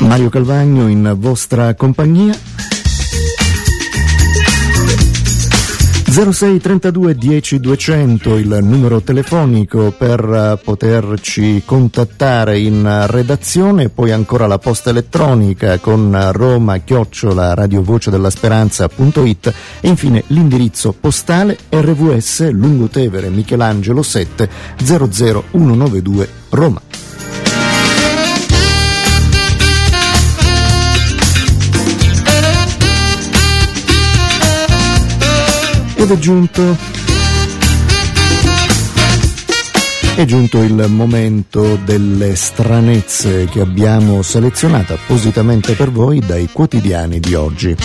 Mario 0.07 0.29
Calvagno 0.29 0.87
in 0.87 1.15
vostra 1.17 1.75
compagnia. 1.75 2.33
06 6.09 6.59
32 6.59 7.13
10 7.13 7.59
200 7.59 8.37
il 8.37 8.57
numero 8.61 9.01
telefonico 9.01 9.93
per 9.95 10.21
eh, 10.21 10.59
poterci 10.63 11.61
contattare 11.65 12.57
in 12.57 13.05
redazione, 13.07 13.89
poi 13.89 14.11
ancora 14.11 14.47
la 14.47 14.57
posta 14.57 14.89
elettronica 14.91 15.77
con 15.79 16.29
roma 16.31 16.77
chiocciola 16.77 17.53
radiovoce 17.53 18.09
della 18.09 18.29
speranza.it 18.29 19.53
e 19.81 19.87
infine 19.89 20.23
l'indirizzo 20.27 20.93
postale 20.93 21.57
RVS 21.69 22.49
Lungotevere 22.49 23.29
Michelangelo 23.29 24.01
7 24.01 24.49
00192 24.77 26.29
Roma. 26.49 27.06
Ed 36.09 36.13
è 36.13 36.19
giunto. 36.19 36.77
È 40.15 40.23
giunto 40.23 40.61
il 40.61 40.85
momento 40.87 41.77
delle 41.83 42.33
stranezze 42.37 43.43
che 43.51 43.59
abbiamo 43.59 44.21
selezionato 44.21 44.93
appositamente 44.93 45.73
per 45.73 45.91
voi 45.91 46.19
dai 46.19 46.47
quotidiani 46.49 47.19
di 47.19 47.33
oggi. 47.33 47.75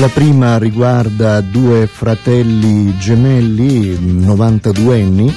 La 0.00 0.08
prima 0.08 0.56
riguarda 0.56 1.42
due 1.42 1.86
fratelli 1.86 2.96
gemelli, 2.96 3.98
92 4.00 5.02
anni, 5.02 5.34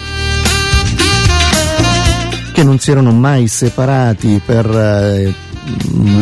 che 2.54 2.63
non 2.63 2.80
si 2.80 2.91
erano 2.91 3.12
mai 3.12 3.49
separati 3.49 4.41
per 4.43 4.65
eh, 4.65 5.34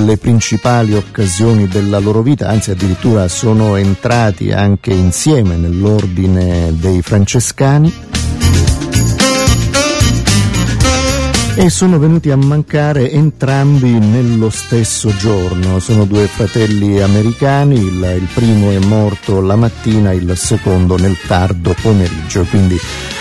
le 0.06 0.18
principali 0.18 0.96
occasioni 0.96 1.68
della 1.68 2.00
loro 2.00 2.24
vita, 2.24 2.50
anzi 2.50 2.72
addirittura 2.72 3.28
sono 3.28 3.76
entrati 3.76 4.52
anche 4.52 4.92
insieme 4.92 5.56
nell'ordine 5.56 6.74
dei 6.76 7.04
francescani 7.04 7.94
e 11.56 11.70
sono 11.70 12.00
venuti 12.00 12.32
a 12.32 12.38
mancare 12.38 13.12
entrambi 13.12 13.92
nello 13.92 14.50
stesso 14.50 15.16
giorno. 15.18 15.80
Sono 15.80 16.06
due 16.06 16.28
fratelli 16.28 17.02
americani, 17.02 17.76
il, 17.76 18.18
il, 18.20 18.28
primo 18.34 18.72
è 18.72 18.80
morto 18.80 19.42
la 19.42 19.56
mattina, 19.56 20.14
il 20.14 20.36
secondo 20.38 20.98
nel 20.98 21.18
tardo 21.28 21.76
pomeriggio, 21.82 22.44
quindi 22.46 22.78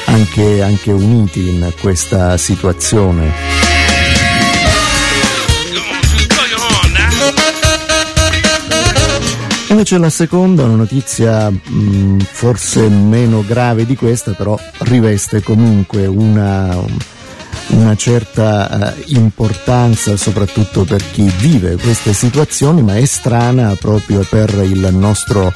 anche, 0.06 0.62
anche 0.62 0.92
uniti 0.92 1.48
in 1.48 1.72
questa 1.80 2.36
situazione. 2.36 3.32
Invece 9.68 9.98
la 9.98 10.10
seconda, 10.10 10.64
una 10.64 10.74
notizia 10.74 11.48
mh, 11.48 12.18
forse 12.20 12.88
meno 12.88 13.44
grave 13.46 13.86
di 13.86 13.96
questa, 13.96 14.32
però 14.32 14.58
riveste 14.80 15.42
comunque 15.42 16.06
una 16.06 17.18
una 17.70 17.94
certa 17.96 18.94
eh, 18.94 19.04
importanza 19.08 20.16
soprattutto 20.16 20.84
per 20.84 21.02
chi 21.10 21.30
vive 21.38 21.76
queste 21.76 22.12
situazioni, 22.12 22.82
ma 22.82 22.96
è 22.96 23.04
strana 23.04 23.74
proprio 23.74 24.24
per 24.28 24.50
il 24.64 24.88
nostro, 24.92 25.52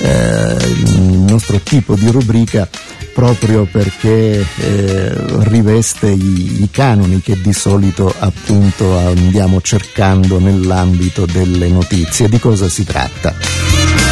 eh, 0.00 0.56
il 0.56 1.00
nostro 1.00 1.60
tipo 1.60 1.94
di 1.94 2.10
rubrica 2.10 2.68
proprio 3.12 3.64
perché 3.64 4.46
eh, 4.58 5.12
riveste 5.48 6.08
i, 6.08 6.62
i, 6.62 6.68
canoni 6.70 7.20
che 7.20 7.40
di 7.40 7.52
solito 7.52 8.14
appunto 8.16 8.96
andiamo 8.96 9.60
cercando 9.60 10.38
nell'ambito 10.38 11.26
delle 11.26 11.68
notizie. 11.68 12.28
Di 12.28 12.38
cosa 12.38 12.68
si 12.68 12.84
tratta? 12.84 14.07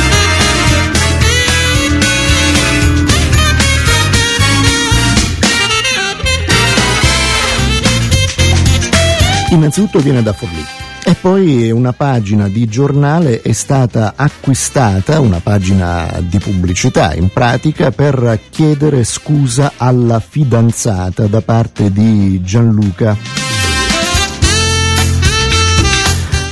Innanzitutto 9.57 10.01
viene 10.01 10.23
da 10.23 10.35
Forlì. 10.35 10.63
E 11.03 11.15
poi 11.15 11.71
una 11.71 11.95
pagina 11.95 12.47
di 12.47 12.67
giornale 12.67 13.41
è 13.41 13.53
stata 13.53 14.13
acquistata, 14.15 15.19
una 15.19 15.41
pagina 15.41 16.21
di 16.21 16.39
pubblicità 16.39 17.15
in 17.15 17.31
pratica, 17.33 17.91
per 17.91 18.39
chiedere 18.51 19.03
scusa 19.03 19.73
alla 19.79 20.21
fidanzata 20.21 21.27
da 21.27 21.41
parte 21.41 21.91
di 21.91 22.43
Gianluca 22.43 23.46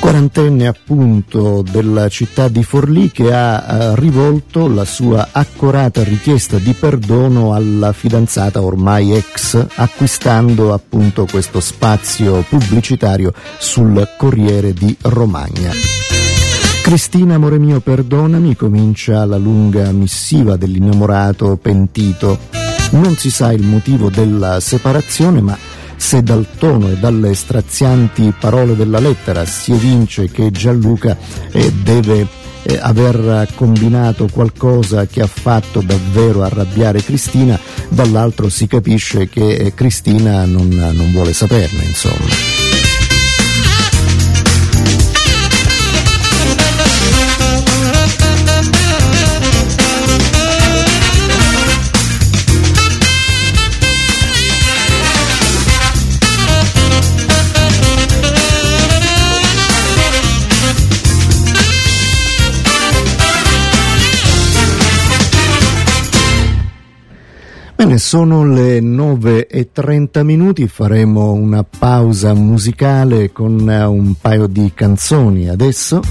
quarantenne 0.04 0.66
appunto 0.66 1.62
della 1.62 2.10
città 2.10 2.48
di 2.48 2.62
Forlì 2.62 3.10
che 3.10 3.32
ha 3.32 3.64
eh, 3.64 3.96
rivolto 3.96 4.68
la 4.68 4.84
sua 4.84 5.28
accorata 5.32 6.04
richiesta 6.04 6.58
di 6.58 6.74
perdono 6.74 7.54
alla 7.54 7.90
fidanzata 7.92 8.60
ormai 8.60 9.14
ex 9.14 9.66
acquistando 9.76 10.74
appunto 10.74 11.24
questo 11.24 11.58
spazio 11.58 12.44
pubblicitario 12.46 13.32
sul 13.56 14.06
Corriere 14.18 14.74
di 14.74 14.94
Romagna. 15.00 15.70
Cristina, 16.82 17.36
amore 17.36 17.58
mio, 17.58 17.80
perdonami, 17.80 18.56
comincia 18.56 19.24
la 19.24 19.38
lunga 19.38 19.90
missiva 19.90 20.58
dell'innamorato 20.58 21.56
pentito. 21.56 22.38
Non 22.90 23.16
si 23.16 23.30
sa 23.30 23.54
il 23.54 23.62
motivo 23.62 24.10
della 24.10 24.60
separazione, 24.60 25.40
ma 25.40 25.56
se 26.04 26.22
dal 26.22 26.46
tono 26.58 26.90
e 26.90 26.98
dalle 26.98 27.32
strazianti 27.32 28.34
parole 28.38 28.76
della 28.76 28.98
lettera 28.98 29.46
si 29.46 29.72
evince 29.72 30.30
che 30.30 30.50
Gianluca 30.50 31.16
eh, 31.50 31.72
deve 31.72 32.26
eh, 32.62 32.78
aver 32.78 33.48
combinato 33.54 34.28
qualcosa 34.30 35.06
che 35.06 35.22
ha 35.22 35.26
fatto 35.26 35.80
davvero 35.80 36.42
arrabbiare 36.42 37.02
Cristina, 37.02 37.58
dall'altro 37.88 38.50
si 38.50 38.66
capisce 38.66 39.30
che 39.30 39.54
eh, 39.54 39.72
Cristina 39.72 40.44
non, 40.44 40.68
non 40.68 41.10
vuole 41.10 41.32
saperne, 41.32 41.84
insomma. 41.84 42.63
Sono 68.04 68.44
le 68.44 68.80
9 68.80 69.46
e 69.46 69.72
30 69.72 70.24
minuti, 70.24 70.68
faremo 70.68 71.32
una 71.32 71.64
pausa 71.64 72.34
musicale 72.34 73.32
con 73.32 73.66
un 73.66 74.14
paio 74.20 74.46
di 74.46 74.72
canzoni 74.74 75.48
adesso. 75.48 76.02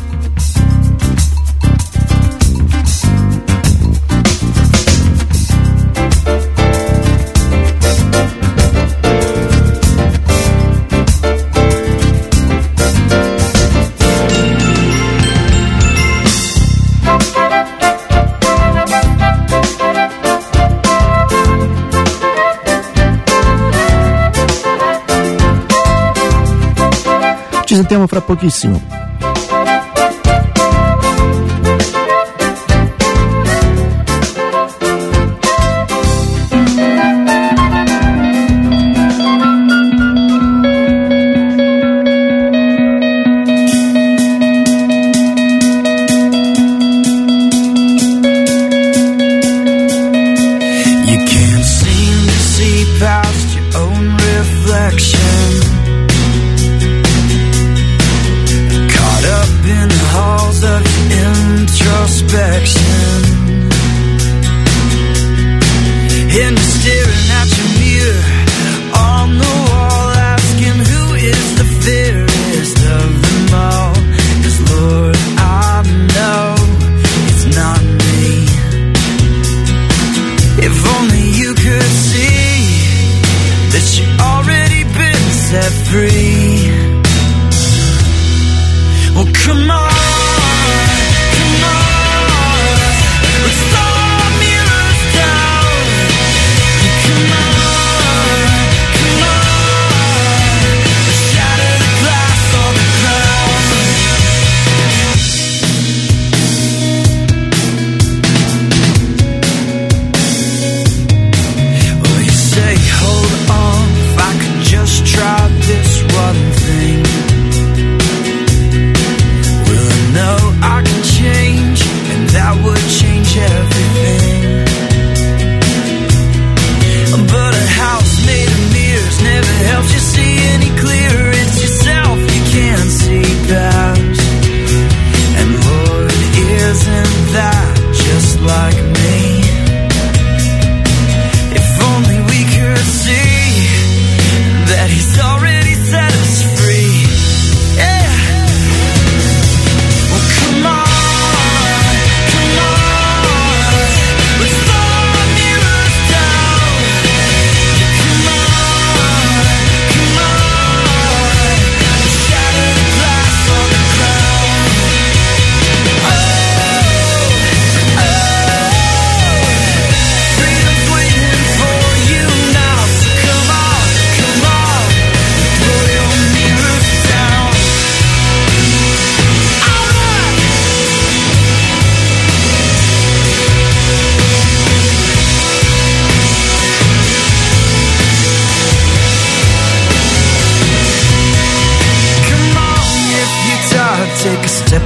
Ci 27.73 27.79
sentiamo 27.79 28.05
fra 28.05 28.21
pochissimo. 28.21 29.12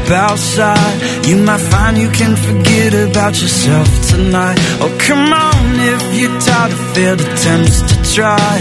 Step 0.08 0.30
outside. 0.30 1.28
You 1.28 1.38
might 1.38 1.60
find 1.60 1.98
you 1.98 2.10
can 2.10 2.36
forget 2.36 2.94
about 2.94 3.34
yourself 3.42 3.88
tonight. 4.10 4.58
Oh, 4.80 4.96
come 5.00 5.34
on, 5.34 5.60
if 5.80 6.04
you're 6.20 6.40
tired 6.40 6.72
of 6.72 6.96
failed 6.96 7.22
attempts 7.22 7.82
to 7.90 7.96
try. 8.16 8.54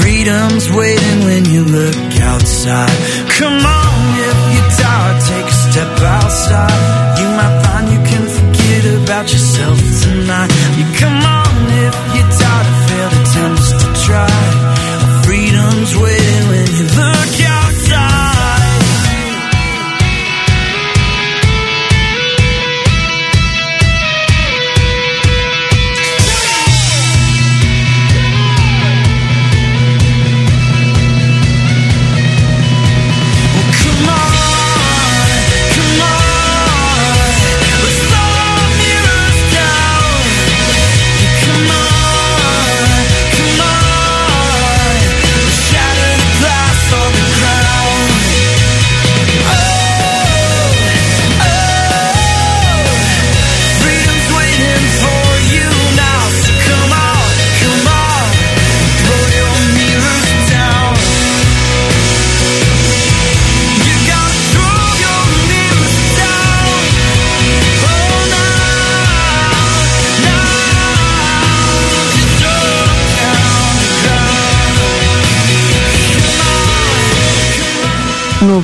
Freedom's 0.00 0.68
waiting 0.72 1.18
when 1.24 1.44
you 1.46 1.64
look 1.64 2.12
outside. 2.20 2.96
Come 3.38 3.60
on, 3.64 3.96
if 4.28 4.38
you're 4.52 4.72
tired, 4.84 5.18
take 5.32 5.48
a 5.48 5.58
step 5.66 5.92
outside. 6.02 6.80
You 7.20 7.28
might 7.38 7.56
find 7.64 7.84
you 7.94 8.02
can 8.10 8.24
forget 8.38 8.84
about 9.00 9.32
yourself 9.32 9.78
tonight. 10.02 10.50
You 10.76 10.84
come 11.00 11.20
on, 11.40 11.54
if 11.86 11.96
you're 12.14 12.32
tired 12.40 12.66
of 12.72 12.78
failed 12.88 13.14
attempts 13.22 13.68
to 13.80 13.86
try. 14.06 14.34
Freedom's 15.24 15.96
waiting 15.96 16.25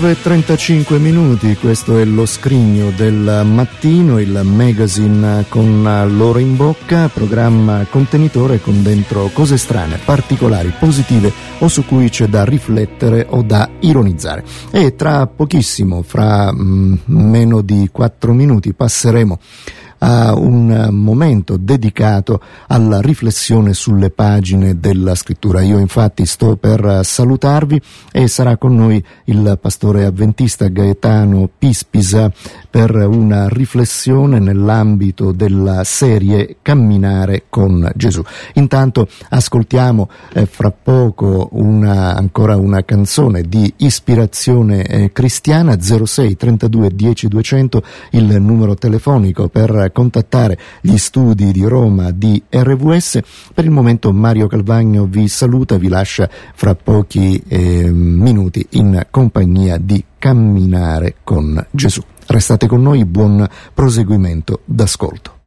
9.35 0.03 0.99
minuti, 0.99 1.55
questo 1.55 1.97
è 1.97 2.05
lo 2.05 2.27
scrigno 2.27 2.91
del 2.91 3.43
mattino, 3.45 4.19
il 4.19 4.41
magazine 4.43 5.45
con 5.49 5.81
l'oro 6.17 6.41
in 6.41 6.57
bocca, 6.57 7.09
programma 7.09 7.87
contenitore 7.89 8.61
con 8.61 8.83
dentro 8.83 9.31
cose 9.33 9.57
strane, 9.57 10.01
particolari, 10.05 10.75
positive 10.77 11.33
o 11.61 11.69
su 11.69 11.85
cui 11.85 12.09
c'è 12.09 12.27
da 12.27 12.45
riflettere 12.45 13.29
o 13.31 13.43
da 13.43 13.71
ironizzare. 13.79 14.43
E 14.73 14.97
tra 14.97 15.29
pochissimo, 15.29 16.03
fra 16.03 16.53
mm, 16.53 16.95
meno 17.05 17.61
di 17.61 17.89
4 17.93 18.33
minuti, 18.33 18.75
passeremo 18.75 19.39
a 20.05 20.35
un 20.35 20.89
momento 20.91 21.57
dedicato 21.57 22.41
alla 22.67 23.01
riflessione 23.01 23.73
sulle 23.73 24.11
pagine 24.11 24.81
della 24.81 25.15
scrittura. 25.15 25.61
Io 25.63 25.79
infatti 25.79 26.27
sto 26.27 26.57
per 26.57 27.01
salutarvi 27.05 27.81
e 28.11 28.27
sarà 28.27 28.57
con 28.57 28.75
noi 28.75 29.03
il 29.27 29.59
pastore 29.61 30.05
avventista 30.05 30.67
Gaetano 30.67 31.49
Pispisa 31.57 32.33
per 32.73 32.97
una 32.97 33.49
riflessione 33.51 34.39
nell'ambito 34.39 35.31
della 35.31 35.85
serie 35.85 36.57
Camminare 36.63 37.45
con 37.51 37.93
Gesù. 37.95 38.23
Intanto 38.55 39.09
ascoltiamo 39.29 40.09
eh, 40.33 40.47
fra 40.47 40.71
poco 40.71 41.51
una, 41.53 42.17
ancora 42.17 42.57
una 42.57 42.83
canzone 42.83 43.43
di 43.43 43.71
ispirazione 43.77 44.87
eh, 44.87 45.13
cristiana 45.13 45.79
06 45.79 46.35
32 46.35 46.95
10 46.95 47.29
200 47.29 47.83
il 48.13 48.41
numero 48.41 48.75
telefonico 48.75 49.49
per 49.49 49.91
contattare 49.93 50.59
gli 50.81 50.97
studi 50.97 51.53
di 51.53 51.65
Roma 51.65 52.11
di 52.11 52.43
RVS. 52.49 53.21
Per 53.53 53.65
il 53.65 53.71
momento 53.71 54.15
Mario 54.15 54.47
Calvagno 54.47 55.05
vi 55.05 55.29
saluta, 55.29 55.77
vi 55.77 55.89
lascia 55.89 56.27
fra 56.55 56.75
pochi 56.75 57.39
eh, 57.47 57.91
minuti 57.93 58.67
in 58.71 59.07
compagnia 59.11 59.77
di 59.77 60.03
Camminare 60.19 61.17
con 61.23 61.63
Gesù. 61.71 62.03
Restate 62.33 62.67
con 62.67 62.81
noi, 62.81 63.05
buon 63.05 63.47
proseguimento 63.75 64.61
d'ascolto. 64.65 65.41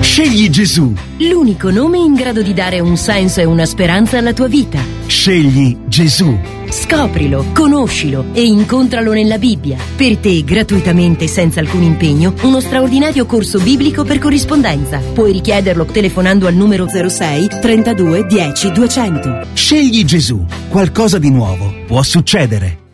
Scegli 0.00 0.48
Gesù. 0.48 0.94
L'unico 1.18 1.70
nome 1.70 1.98
in 1.98 2.14
grado 2.14 2.40
di 2.40 2.54
dare 2.54 2.80
un 2.80 2.96
senso 2.96 3.40
e 3.40 3.44
una 3.44 3.66
speranza 3.66 4.16
alla 4.16 4.32
tua 4.32 4.48
vita. 4.48 4.82
Scegli 5.06 5.76
Gesù. 5.88 6.38
Scoprilo, 6.70 7.44
conoscilo 7.52 8.24
e 8.32 8.46
incontralo 8.46 9.12
nella 9.12 9.36
Bibbia. 9.36 9.76
Per 9.94 10.16
te, 10.16 10.42
gratuitamente 10.42 11.24
e 11.24 11.28
senza 11.28 11.60
alcun 11.60 11.82
impegno, 11.82 12.32
uno 12.44 12.60
straordinario 12.60 13.26
corso 13.26 13.60
biblico 13.60 14.02
per 14.02 14.18
corrispondenza. 14.18 15.02
Puoi 15.12 15.32
richiederlo 15.32 15.84
telefonando 15.84 16.46
al 16.46 16.54
numero 16.54 16.88
06 16.88 17.60
32 17.60 18.24
10 18.24 18.72
200. 18.72 19.46
Scegli 19.52 20.02
Gesù. 20.06 20.42
Qualcosa 20.70 21.18
di 21.18 21.30
nuovo 21.30 21.70
può 21.86 22.02
succedere. 22.02 22.88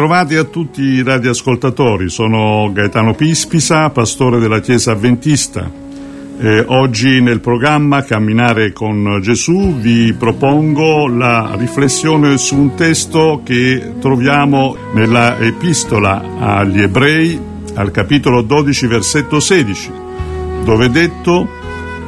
Bentrovati 0.00 0.36
a 0.36 0.44
tutti 0.44 0.80
i 0.80 1.02
radioascoltatori, 1.02 2.08
sono 2.08 2.72
Gaetano 2.72 3.12
Pispisa, 3.12 3.90
pastore 3.90 4.38
della 4.38 4.60
Chiesa 4.60 4.92
Adventista. 4.92 5.70
Eh, 6.38 6.64
oggi 6.68 7.20
nel 7.20 7.40
programma 7.40 8.02
Camminare 8.02 8.72
con 8.72 9.18
Gesù 9.20 9.74
vi 9.74 10.14
propongo 10.14 11.06
la 11.06 11.54
riflessione 11.54 12.38
su 12.38 12.56
un 12.56 12.74
testo 12.76 13.42
che 13.44 13.96
troviamo 14.00 14.74
nella 14.94 15.38
epistola 15.38 16.24
agli 16.38 16.80
ebrei 16.80 17.38
al 17.74 17.90
capitolo 17.90 18.40
12 18.40 18.86
versetto 18.86 19.38
16 19.38 19.90
dove 20.64 20.86
è 20.86 20.88
detto 20.88 21.46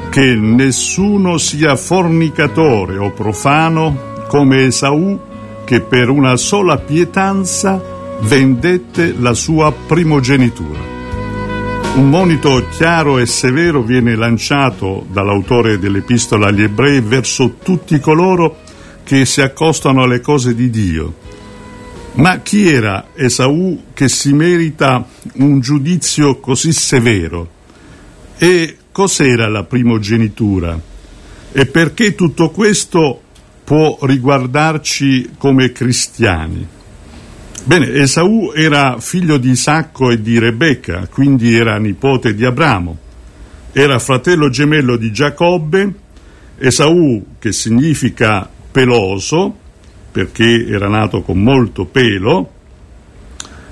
che 0.09 0.35
nessuno 0.35 1.37
sia 1.37 1.77
fornicatore 1.77 2.97
o 2.97 3.11
profano 3.11 4.25
come 4.29 4.65
Esaù 4.65 5.31
che 5.65 5.81
per 5.81 6.09
una 6.09 6.37
sola 6.37 6.79
pietanza 6.79 7.81
vendette 8.23 9.15
la 9.19 9.35
sua 9.35 9.73
primogenitura. 9.73 10.79
Un 11.95 12.09
monito 12.09 12.67
chiaro 12.71 13.19
e 13.19 13.27
severo 13.27 13.83
viene 13.83 14.15
lanciato 14.15 15.05
dall'autore 15.11 15.79
dell'epistola 15.79 16.47
agli 16.47 16.63
ebrei 16.63 17.01
verso 17.01 17.57
tutti 17.63 18.01
coloro 18.01 18.57
che 19.05 19.27
si 19.27 19.41
accostano 19.43 20.03
alle 20.03 20.21
cose 20.21 20.55
di 20.55 20.71
Dio. 20.71 21.15
Ma 22.15 22.41
chi 22.41 22.67
era 22.67 23.09
Esaù 23.15 23.85
che 23.93 24.09
si 24.09 24.33
merita 24.33 25.07
un 25.35 25.61
giudizio 25.61 26.41
così 26.41 26.73
severo? 26.73 27.49
E 28.39 28.77
cos'era 28.91 29.49
la 29.49 29.65
primogenitura? 29.65 30.81
E 31.53 31.67
perché 31.67 32.15
tutto 32.15 32.51
questo 32.51 33.22
può 33.65 33.99
riguardarci 34.03 35.33
come 35.39 35.73
cristiani. 35.73 36.67
Bene, 37.65 37.93
Esaù 37.93 38.53
era 38.55 38.99
figlio 38.99 39.37
di 39.39 39.51
Isacco 39.51 40.11
e 40.11 40.21
di 40.21 40.39
Rebecca, 40.39 41.07
quindi 41.09 41.55
era 41.55 41.79
nipote 41.79 42.35
di 42.35 42.45
Abramo. 42.45 42.99
Era 43.73 43.99
fratello 43.99 44.51
gemello 44.51 44.97
di 44.97 45.13
Giacobbe, 45.13 45.95
Esaù 46.59 47.25
che 47.39 47.53
significa 47.53 48.49
peloso, 48.71 49.57
perché 50.11 50.67
era 50.67 50.89
nato 50.89 51.23
con 51.23 51.41
molto 51.41 51.87
pelo, 51.87 52.51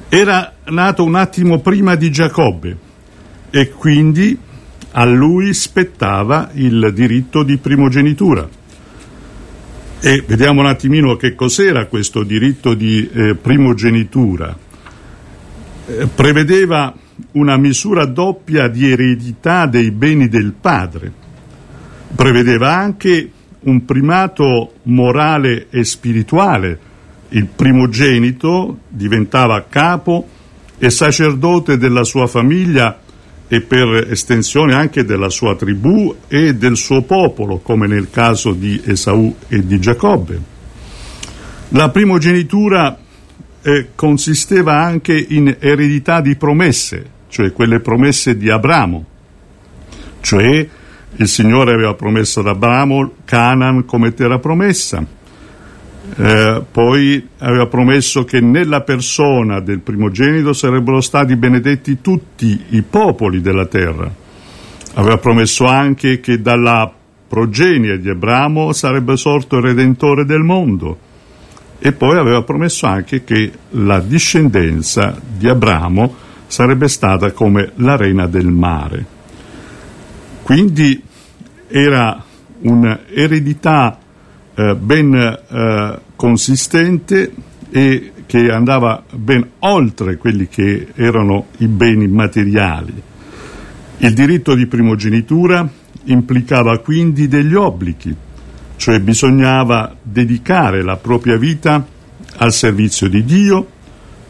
era 0.09 0.55
nato 0.67 1.05
un 1.05 1.15
attimo 1.15 1.61
prima 1.61 1.95
di 1.95 2.11
Giacobbe 2.11 2.77
e 3.51 3.71
quindi 3.71 4.37
a 4.93 5.05
lui 5.05 5.53
spettava 5.53 6.51
il 6.55 6.93
diritto 6.95 7.43
di 7.43 7.59
primogenitura. 7.59 8.49
E 10.03 10.25
vediamo 10.27 10.61
un 10.61 10.67
attimino 10.67 11.17
che 11.17 11.35
cos'era 11.35 11.85
questo 11.85 12.23
diritto 12.23 12.73
di 12.73 13.07
eh, 13.13 13.35
primogenitura. 13.35 14.57
Eh, 15.87 16.07
prevedeva 16.07 16.95
una 17.33 17.59
misura 17.59 18.07
doppia 18.07 18.69
di 18.69 18.91
eredità 18.91 19.67
dei 19.67 19.91
beni 19.91 20.29
del 20.29 20.55
padre. 20.59 21.13
Prevedeva 22.15 22.75
anche 22.75 23.31
un 23.61 23.85
primato 23.85 24.73
morale 24.85 25.67
e 25.69 25.85
spirituale. 25.85 26.79
Il 27.29 27.45
primogenito 27.55 28.79
diventava 28.89 29.67
capo 29.69 30.27
e 30.79 30.89
sacerdote 30.89 31.77
della 31.77 32.05
sua 32.05 32.27
famiglia 32.27 32.99
e 33.53 33.63
per 33.63 34.07
estensione 34.09 34.75
anche 34.75 35.05
della 35.05 35.29
sua 35.29 35.57
tribù 35.57 36.15
e 36.29 36.55
del 36.55 36.77
suo 36.77 37.03
popolo, 37.03 37.59
come 37.59 37.89
nel 37.89 38.09
caso 38.09 38.53
di 38.53 38.81
Esaù 38.85 39.35
e 39.49 39.67
di 39.67 39.81
Giacobbe. 39.81 40.41
La 41.71 41.91
primogenitura 41.91 42.97
eh, 43.61 43.89
consisteva 43.97 44.81
anche 44.81 45.19
in 45.31 45.57
eredità 45.59 46.21
di 46.21 46.37
promesse, 46.37 47.05
cioè 47.29 47.51
quelle 47.51 47.81
promesse 47.81 48.37
di 48.37 48.49
Abramo, 48.49 49.05
cioè 50.21 50.69
il 51.17 51.29
Signore 51.29 51.73
aveva 51.73 51.95
promesso 51.95 52.39
ad 52.39 52.47
Abramo 52.47 53.15
Canaan 53.25 53.85
come 53.85 54.15
terra 54.15 54.39
promessa, 54.39 55.05
eh, 56.17 56.63
poi 56.71 57.29
aveva 57.39 57.67
promesso 57.67 58.25
che 58.25 58.41
nella 58.41 58.83
persona 58.83 59.61
del 59.61 59.81
primogenito 59.81 60.53
sarebbero 60.53 61.01
stati 61.01 61.37
benedetti 61.37 62.01
tutti 62.01 62.65
i 62.71 62.83
popoli 62.83 63.41
della 63.41 63.67
terra. 63.67 64.11
Aveva 64.95 65.19
promesso 65.19 65.67
anche 65.67 66.21
che 66.21 66.41
dalla 66.41 66.93
progenie 67.29 67.99
di 68.01 68.09
Abramo 68.09 68.73
sarebbe 68.73 69.17
sorto 69.17 69.59
il 69.59 69.63
Redentore 69.63 70.25
del 70.25 70.41
mondo. 70.43 70.99
E 71.79 71.93
poi 71.93 72.19
aveva 72.19 72.43
promesso 72.43 72.87
anche 72.87 73.25
che 73.25 73.53
la 73.71 74.01
discendenza 74.01 75.19
di 75.37 75.49
Abramo 75.49 76.15
sarebbe 76.47 76.89
stata 76.89 77.31
come 77.31 77.73
l'arena 77.77 78.27
del 78.27 78.49
mare. 78.49 79.19
Quindi 80.43 81.01
era 81.69 82.23
un'eredità 82.63 83.99
eh, 84.61 84.75
ben 84.75 85.15
eh, 85.15 85.99
consistente 86.17 87.33
e 87.71 88.13
che 88.27 88.51
andava 88.51 89.03
ben 89.11 89.49
oltre 89.61 90.19
quelli 90.19 90.49
che 90.49 90.89
erano 90.95 91.47
i 91.59 91.67
beni 91.67 92.07
materiali. 92.09 92.93
Il 93.99 94.13
diritto 94.13 94.55
di 94.55 94.67
primogenitura 94.67 95.67
implicava 96.05 96.79
quindi 96.79 97.27
degli 97.27 97.55
obblighi, 97.55 98.15
cioè 98.77 99.01
bisognava 99.01 99.97
dedicare 100.03 100.83
la 100.83 100.97
propria 100.97 101.39
vita 101.39 101.85
al 102.37 102.53
servizio 102.53 103.09
di 103.09 103.25
Dio, 103.25 103.67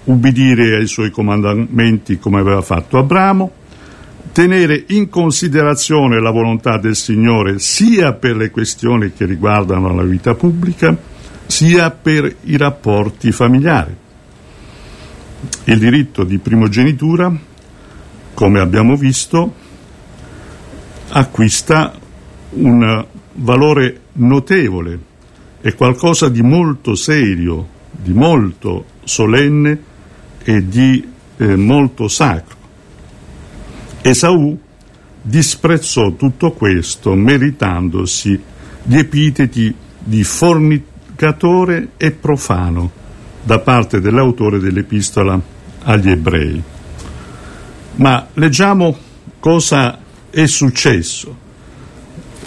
ubbidire 0.05 0.77
ai 0.77 0.87
suoi 0.87 1.11
comandamenti 1.11 2.19
come 2.19 2.39
aveva 2.39 2.63
fatto 2.63 2.99
Abramo, 2.99 3.53
tenere 4.33 4.85
in 4.89 5.09
considerazione 5.09 6.21
la 6.21 6.31
volontà 6.31 6.79
del 6.79 6.97
Signore 6.97 7.59
sia 7.59 8.13
per 8.13 8.37
le 8.37 8.51
questioni 8.51 9.13
che 9.13 9.25
riguardano 9.25 9.95
la 9.95 10.03
vita 10.03 10.35
pubblica, 10.35 10.97
sia 11.47 11.91
per 11.91 12.37
i 12.43 12.57
rapporti 12.57 13.33
familiari. 13.33 13.97
Il 15.65 15.79
diritto 15.79 16.25
di 16.25 16.39
primogenitura, 16.39 17.35
come 18.35 18.61
abbiamo 18.61 18.97
visto, 18.97 19.55
acquista 21.09 21.93
un 22.51 23.07
valore 23.33 24.01
notevole, 24.13 24.99
è 25.61 25.75
qualcosa 25.75 26.29
di 26.29 26.43
molto 26.43 26.95
serio, 26.95 27.67
di 27.91 28.13
molto 28.13 28.85
solenne 29.05 29.83
e 30.43 30.67
di 30.67 31.07
eh, 31.37 31.57
molto 31.57 32.09
sacro. 32.09 32.60
Esaù 34.03 34.59
disprezzò 35.23 36.13
tutto 36.13 36.53
questo 36.53 37.15
meritandosi 37.15 38.41
gli 38.83 38.97
epiteti 38.97 39.75
di 39.99 40.25
fornicatore 40.25 41.91
e 41.97 42.11
profano 42.13 42.91
da 43.43 43.59
parte 43.59 44.01
dell'autore 44.01 44.59
dell'epistola 44.59 45.41
agli 45.83 46.11
ebrei. 46.11 46.63
Ma 47.97 48.29
leggiamo 48.35 48.97
cosa 49.39 49.99
è 50.31 50.47
successo. 50.47 51.49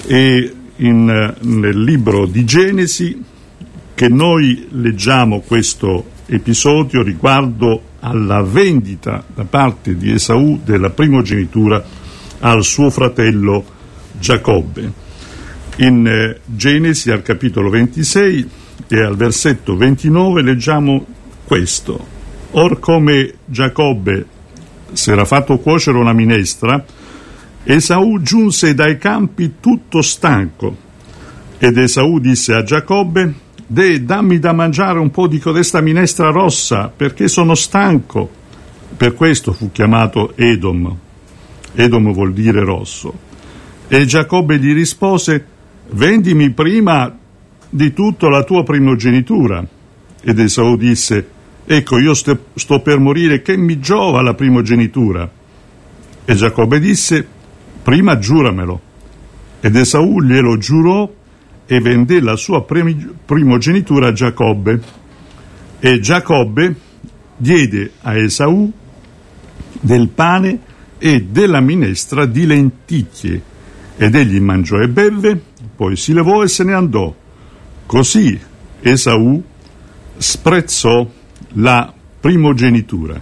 E 0.06 0.56
in, 0.78 1.36
nel 1.40 1.84
libro 1.84 2.26
di 2.26 2.44
Genesi 2.44 3.24
che 3.94 4.10
noi 4.10 4.68
leggiamo 4.72 5.42
questo 5.42 6.10
episodio 6.26 7.04
riguardo 7.04 7.92
alla 8.06 8.42
vendita 8.42 9.24
da 9.34 9.46
parte 9.46 9.96
di 9.96 10.12
Esaù 10.12 10.60
della 10.64 10.90
primogenitura 10.90 11.84
al 12.40 12.64
suo 12.64 12.90
fratello 12.90 13.64
Giacobbe. 14.20 14.92
In 15.78 16.06
eh, 16.06 16.40
Genesi 16.46 17.12
al 17.12 17.22
capitolo 17.22 17.70
26 17.70 18.50
e 18.88 19.02
al 19.02 19.16
versetto 19.16 19.78
29 19.78 20.42
leggiamo 20.42 21.06
questo. 21.46 22.12
Or 22.52 22.80
come 22.80 23.36
Giacobbe 23.46 24.26
si 24.92 25.10
era 25.10 25.26
fatto 25.26 25.58
cuocere 25.58 25.98
una 25.98 26.14
minestra, 26.14 26.84
Esaù 27.64 28.22
giunse 28.22 28.74
dai 28.74 28.98
campi 28.98 29.56
tutto 29.62 30.02
stanco. 30.02 30.76
Ed 31.58 31.78
Esaù 31.78 32.20
disse 32.20 32.54
a 32.54 32.64
Giacobbe, 32.64 33.34
De, 33.74 34.06
dammi 34.06 34.38
da 34.38 34.54
mangiare 34.54 35.00
un 35.00 35.10
po' 35.10 35.26
di 35.26 35.40
codesta 35.40 35.82
minestra 35.82 36.30
rossa, 36.30 36.94
perché 36.96 37.28
sono 37.28 37.56
stanco. 37.56 38.30
Per 38.96 39.16
questo 39.16 39.52
fu 39.52 39.72
chiamato 39.72 40.34
Edom. 40.36 40.96
Edom 41.74 42.14
vuol 42.14 42.34
dire 42.34 42.64
rosso. 42.64 43.12
E 43.88 44.06
Giacobbe 44.06 44.60
gli 44.60 44.76
rispose, 44.76 45.44
vendimi 45.90 46.52
prima 46.52 47.18
di 47.68 47.94
tutto 47.94 48.30
la 48.30 48.44
tua 48.44 48.62
primogenitura. 48.62 49.66
Ed 50.22 50.38
Esau 50.38 50.78
disse, 50.78 51.28
ecco 51.66 51.98
io 51.98 52.14
sto, 52.14 52.38
sto 52.54 52.80
per 52.80 53.00
morire, 53.00 53.42
che 53.42 53.58
mi 53.58 53.80
giova 53.80 54.22
la 54.22 54.36
primogenitura? 54.36 55.28
E 56.26 56.36
Giacobbe 56.36 56.80
disse, 56.80 57.28
prima 57.82 58.20
giuramelo. 58.20 58.82
Ed 59.62 59.76
Esau 59.76 60.22
glielo 60.22 60.60
giurò 60.60 61.12
e 61.66 61.80
vendè 61.80 62.20
la 62.20 62.36
sua 62.36 62.64
primogenitura 62.64 64.08
a 64.08 64.14
Giacobbe. 64.14 64.82
E 65.80 66.00
Giacobbe 66.00 66.76
diede 67.38 67.92
a 68.02 68.16
Esaù 68.16 68.72
del 69.80 70.08
pane 70.10 70.60
e 70.98 71.24
della 71.24 71.60
minestra 71.60 72.26
di 72.26 72.46
lenticchie 72.46 73.42
ed 73.98 74.16
egli 74.16 74.40
mangiò 74.40 74.80
e 74.80 74.88
bevve, 74.88 75.42
poi 75.76 75.96
si 75.96 76.14
levò 76.14 76.44
e 76.44 76.48
se 76.48 76.64
ne 76.64 76.74
andò. 76.74 77.14
Così 77.86 78.40
Esaù 78.82 79.44
sprezzò 80.18 81.10
la 81.54 81.94
primogenitura. 82.20 83.22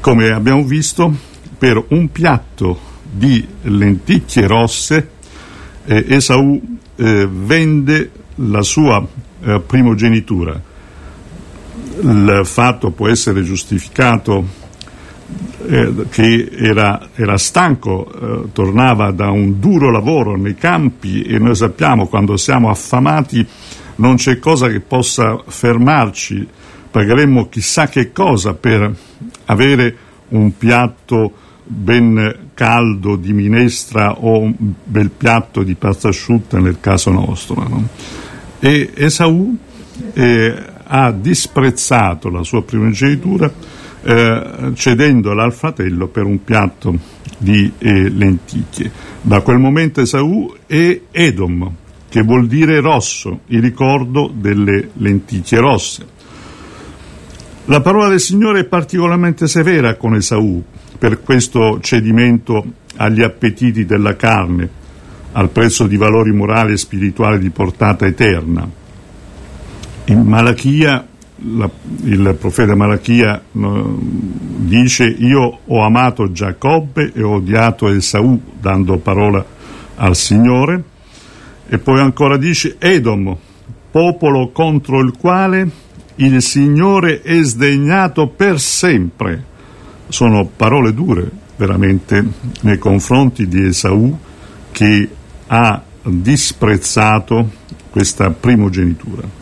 Come 0.00 0.30
abbiamo 0.30 0.64
visto, 0.64 1.14
per 1.58 1.84
un 1.88 2.10
piatto 2.10 2.80
di 3.10 3.46
lenticchie 3.62 4.46
rosse 4.46 5.10
eh, 5.84 6.04
Esaù 6.08 6.78
eh, 7.00 7.26
vende 7.26 8.10
la 8.36 8.62
sua 8.62 9.04
eh, 9.42 9.60
primogenitura. 9.66 10.60
Il 12.02 12.42
fatto 12.44 12.90
può 12.90 13.08
essere 13.08 13.42
giustificato 13.42 14.46
eh, 15.66 15.94
che 16.10 16.50
era, 16.52 17.08
era 17.14 17.38
stanco, 17.38 18.12
eh, 18.12 18.52
tornava 18.52 19.12
da 19.12 19.30
un 19.30 19.58
duro 19.58 19.90
lavoro 19.90 20.36
nei 20.36 20.54
campi 20.54 21.22
e 21.22 21.38
noi 21.38 21.54
sappiamo 21.54 22.06
quando 22.06 22.36
siamo 22.36 22.68
affamati 22.68 23.46
non 23.96 24.16
c'è 24.16 24.38
cosa 24.38 24.68
che 24.68 24.80
possa 24.80 25.42
fermarci, 25.46 26.46
pagheremmo 26.90 27.48
chissà 27.48 27.86
che 27.88 28.12
cosa 28.12 28.54
per 28.54 28.94
avere 29.46 29.96
un 30.28 30.56
piatto 30.56 31.32
ben 31.64 32.39
caldo 32.60 33.16
di 33.16 33.32
minestra 33.32 34.18
o 34.18 34.40
un 34.40 34.54
bel 34.84 35.08
piatto 35.08 35.62
di 35.62 35.76
pasta 35.76 36.08
asciutta 36.08 36.58
nel 36.58 36.76
caso 36.78 37.10
nostro. 37.10 37.66
No? 37.66 37.88
E 38.58 38.90
Esaù 38.94 39.56
eh, 40.12 40.62
ha 40.84 41.10
disprezzato 41.10 42.28
la 42.28 42.42
sua 42.42 42.62
primogenitura 42.62 43.50
eh, 44.02 44.72
cedendola 44.74 45.42
al 45.42 45.54
fratello 45.54 46.08
per 46.08 46.26
un 46.26 46.44
piatto 46.44 46.98
di 47.38 47.72
eh, 47.78 48.10
lenticchie. 48.10 48.92
Da 49.22 49.40
quel 49.40 49.58
momento 49.58 50.02
Esaù 50.02 50.54
è 50.66 51.00
Edom, 51.10 51.72
che 52.10 52.20
vuol 52.20 52.46
dire 52.46 52.80
rosso, 52.80 53.40
il 53.46 53.62
ricordo 53.62 54.30
delle 54.34 54.90
lenticchie 54.98 55.58
rosse. 55.58 56.06
La 57.64 57.80
parola 57.80 58.08
del 58.08 58.20
Signore 58.20 58.60
è 58.60 58.64
particolarmente 58.64 59.48
severa 59.48 59.94
con 59.94 60.14
Esaù 60.14 60.62
per 61.00 61.22
questo 61.22 61.80
cedimento 61.80 62.62
agli 62.96 63.22
appetiti 63.22 63.86
della 63.86 64.16
carne, 64.16 64.68
al 65.32 65.48
prezzo 65.48 65.86
di 65.86 65.96
valori 65.96 66.30
morali 66.30 66.74
e 66.74 66.76
spirituali 66.76 67.38
di 67.38 67.48
portata 67.48 68.04
eterna. 68.04 68.68
In 70.04 70.20
Malachia 70.26 71.06
la, 71.56 71.70
il 72.02 72.36
profeta 72.38 72.74
Malachia 72.74 73.42
no, 73.52 73.98
dice 73.98 75.06
io 75.06 75.60
ho 75.64 75.82
amato 75.82 76.32
Giacobbe 76.32 77.12
e 77.14 77.22
ho 77.22 77.36
odiato 77.36 77.88
Esaù 77.88 78.38
dando 78.60 78.98
parola 78.98 79.42
al 79.96 80.14
Signore 80.14 80.82
e 81.66 81.78
poi 81.78 82.00
ancora 82.00 82.36
dice 82.36 82.76
Edom 82.78 83.34
popolo 83.90 84.50
contro 84.50 85.00
il 85.00 85.14
quale 85.18 85.66
il 86.16 86.42
Signore 86.42 87.22
è 87.22 87.42
sdegnato 87.42 88.26
per 88.28 88.60
sempre 88.60 89.48
sono 90.10 90.46
parole 90.46 90.92
dure 90.92 91.28
veramente 91.56 92.24
nei 92.62 92.78
confronti 92.78 93.48
di 93.48 93.64
Esaù 93.64 94.16
che 94.70 95.08
ha 95.46 95.82
disprezzato 96.02 97.50
questa 97.90 98.30
primogenitura 98.30 99.40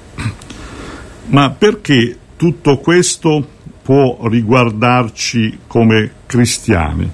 ma 1.29 1.51
perché 1.51 2.17
tutto 2.37 2.79
questo 2.79 3.47
può 3.83 4.27
riguardarci 4.29 5.61
come 5.67 6.11
cristiani? 6.27 7.11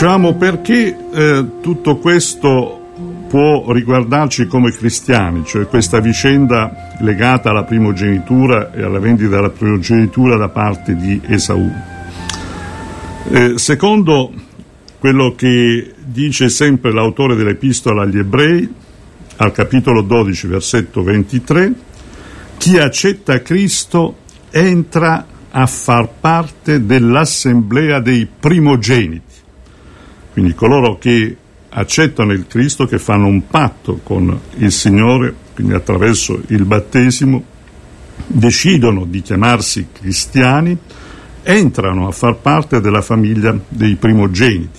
Diciamo 0.00 0.36
perché 0.36 0.96
eh, 1.12 1.46
tutto 1.60 1.96
questo 1.96 2.92
può 3.28 3.72
riguardarci 3.72 4.46
come 4.46 4.70
cristiani, 4.70 5.42
cioè 5.44 5.66
questa 5.66 5.98
vicenda 5.98 6.94
legata 7.00 7.50
alla 7.50 7.64
primogenitura 7.64 8.72
e 8.72 8.84
alla 8.84 9.00
vendita 9.00 9.30
della 9.30 9.50
primogenitura 9.50 10.36
da 10.36 10.50
parte 10.50 10.94
di 10.94 11.20
Esaù. 11.26 11.68
Eh, 13.28 13.54
secondo 13.56 14.32
quello 15.00 15.34
che 15.34 15.94
dice 16.04 16.48
sempre 16.48 16.92
l'autore 16.92 17.34
dell'epistola 17.34 18.02
agli 18.02 18.18
ebrei, 18.18 18.72
al 19.38 19.50
capitolo 19.50 20.02
12, 20.02 20.46
versetto 20.46 21.02
23, 21.02 21.72
chi 22.56 22.78
accetta 22.78 23.42
Cristo 23.42 24.18
entra 24.52 25.26
a 25.50 25.66
far 25.66 26.08
parte 26.20 26.86
dell'assemblea 26.86 27.98
dei 27.98 28.28
primogeniti. 28.38 29.27
Quindi 30.38 30.54
coloro 30.54 30.98
che 30.98 31.36
accettano 31.70 32.30
il 32.30 32.46
Cristo, 32.46 32.86
che 32.86 33.00
fanno 33.00 33.26
un 33.26 33.48
patto 33.48 33.98
con 34.04 34.38
il 34.58 34.70
Signore, 34.70 35.34
quindi 35.52 35.74
attraverso 35.74 36.40
il 36.46 36.64
battesimo, 36.64 37.42
decidono 38.24 39.04
di 39.04 39.20
chiamarsi 39.20 39.88
cristiani, 39.90 40.78
entrano 41.42 42.06
a 42.06 42.12
far 42.12 42.36
parte 42.36 42.80
della 42.80 43.02
famiglia 43.02 43.58
dei 43.66 43.96
primogeniti. 43.96 44.78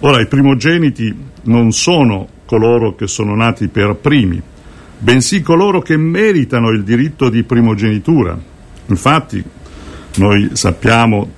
Ora, 0.00 0.20
i 0.20 0.26
primogeniti 0.26 1.14
non 1.42 1.70
sono 1.70 2.26
coloro 2.44 2.96
che 2.96 3.06
sono 3.06 3.36
nati 3.36 3.68
per 3.68 3.94
primi, 3.94 4.42
bensì 4.98 5.42
coloro 5.42 5.80
che 5.80 5.96
meritano 5.96 6.70
il 6.70 6.82
diritto 6.82 7.28
di 7.28 7.44
primogenitura. 7.44 8.36
Infatti, 8.86 9.44
noi 10.16 10.50
sappiamo 10.54 11.30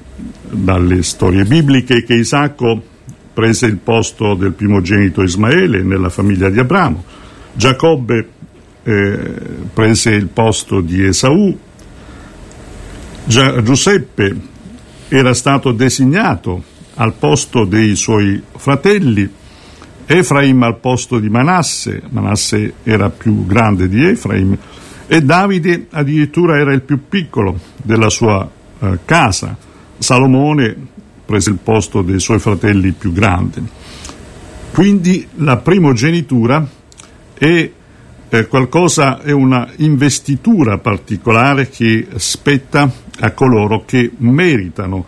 dalle 0.49 1.03
storie 1.03 1.45
bibliche 1.45 2.05
che 2.05 2.15
Isacco 2.15 2.85
prese 3.41 3.65
il 3.65 3.79
posto 3.79 4.35
del 4.35 4.53
primogenito 4.53 5.23
Ismaele 5.23 5.83
nella 5.83 6.11
famiglia 6.11 6.51
di 6.51 6.59
Abramo, 6.59 7.03
Giacobbe 7.55 8.29
eh, 8.83 9.35
prese 9.73 10.11
il 10.11 10.27
posto 10.27 10.83
di 10.83 11.03
Esaù, 11.03 11.59
Gia- 13.25 13.63
Giuseppe 13.63 14.37
era 15.09 15.33
stato 15.33 15.73
designato 15.73 16.63
al 16.97 17.15
posto 17.15 17.65
dei 17.65 17.97
suoi 17.97 18.43
fratelli, 18.57 19.27
Efraim 20.05 20.63
al 20.63 20.77
posto 20.77 21.19
di 21.19 21.31
Manasse, 21.31 22.03
Manasse 22.11 22.75
era 22.83 23.09
più 23.09 23.47
grande 23.47 23.89
di 23.89 24.05
Efraim, 24.05 24.55
e 25.07 25.23
Davide 25.23 25.87
addirittura 25.93 26.59
era 26.59 26.75
il 26.75 26.83
più 26.83 27.09
piccolo 27.09 27.59
della 27.83 28.11
sua 28.11 28.47
eh, 28.81 28.99
casa. 29.07 29.57
Salomone 29.97 30.89
prese 31.31 31.51
il 31.51 31.59
posto 31.63 32.03
dei 32.03 32.19
suoi 32.19 32.41
fratelli 32.41 32.91
più 32.91 33.13
grandi. 33.13 33.63
Quindi 34.73 35.25
la 35.37 35.59
primogenitura 35.59 36.67
è 37.35 37.71
qualcosa, 38.49 39.21
è 39.21 39.31
una 39.31 39.69
investitura 39.77 40.79
particolare 40.79 41.69
che 41.69 42.09
spetta 42.17 42.93
a 43.21 43.31
coloro 43.31 43.85
che 43.85 44.11
meritano 44.17 45.05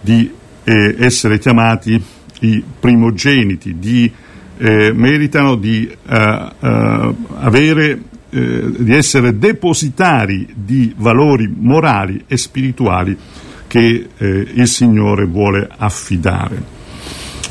di 0.00 0.30
eh, 0.64 0.96
essere 0.98 1.38
chiamati 1.38 2.02
i 2.40 2.64
primogeniti, 2.80 3.78
di, 3.78 4.10
eh, 4.56 4.92
meritano 4.94 5.56
di 5.56 5.86
eh, 5.86 6.52
eh, 6.60 7.14
avere 7.40 8.00
eh, 8.30 8.72
di 8.78 8.94
essere 8.94 9.38
depositari 9.38 10.48
di 10.54 10.94
valori 10.96 11.50
morali 11.54 12.24
e 12.26 12.36
spirituali 12.36 13.16
che 13.68 14.08
eh, 14.16 14.26
il 14.26 14.66
Signore 14.66 15.26
vuole 15.26 15.68
affidare. 15.76 16.76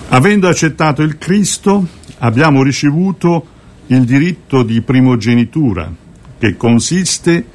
Avendo 0.10 0.50
accettato 0.50 1.02
il 1.04 1.18
Cristo, 1.18 1.88
abbiamo 2.20 2.64
ricevuto 2.64 3.46
il 3.88 4.04
diritto 4.04 4.64
di 4.64 4.82
primogenitura, 4.82 5.90
che 6.38 6.58
consiste 6.58 7.46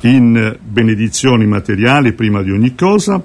in 0.00 0.56
benedizioni 0.62 1.46
materiali 1.46 2.12
prima 2.12 2.42
di 2.42 2.50
ogni 2.50 2.74
cosa. 2.74 3.22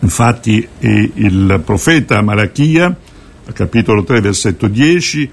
Infatti 0.00 0.66
il 0.80 1.62
profeta 1.64 2.20
Malachia, 2.22 2.96
capitolo 3.52 4.04
3, 4.04 4.20
versetto 4.20 4.66
10, 4.66 5.30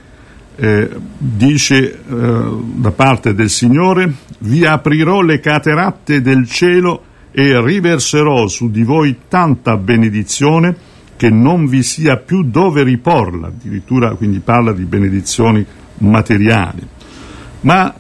eh, 0.58 0.90
dice 1.18 1.92
eh, 1.92 1.96
da 2.76 2.92
parte 2.92 3.34
del 3.34 3.50
Signore, 3.50 4.14
vi 4.40 4.66
aprirò 4.66 5.22
le 5.22 5.40
cateratte 5.40 6.22
del 6.22 6.48
cielo 6.48 7.06
e 7.32 7.62
riverserò 7.62 8.48
su 8.48 8.70
di 8.70 8.84
voi 8.84 9.16
tanta 9.28 9.78
benedizione 9.78 10.76
che 11.16 11.30
non 11.30 11.68
vi 11.68 11.84
sia 11.84 12.18
più 12.18 12.44
dove 12.44 12.84
riporla, 12.84 13.48
addirittura 13.48 14.16
quindi 14.16 14.40
parla 14.40 14.74
di 14.74 14.84
benedizioni 14.84 15.66
materiali. 16.00 16.82
Ma 17.62 17.94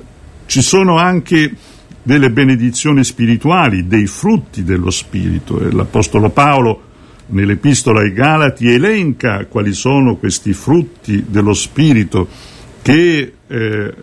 ci 0.45 0.61
sono 0.61 0.97
anche 0.97 1.55
delle 2.03 2.31
benedizioni 2.31 3.03
spirituali, 3.03 3.87
dei 3.87 4.07
frutti 4.07 4.63
dello 4.63 4.89
Spirito. 4.89 5.61
E 5.61 5.71
l'Apostolo 5.71 6.29
Paolo 6.29 6.81
nell'Epistola 7.27 8.01
ai 8.01 8.13
Galati 8.13 8.69
elenca 8.69 9.45
quali 9.45 9.73
sono 9.73 10.15
questi 10.17 10.53
frutti 10.53 11.25
dello 11.27 11.53
Spirito 11.53 12.27
che 12.81 13.33
eh, 13.47 13.57
eh, 13.57 13.93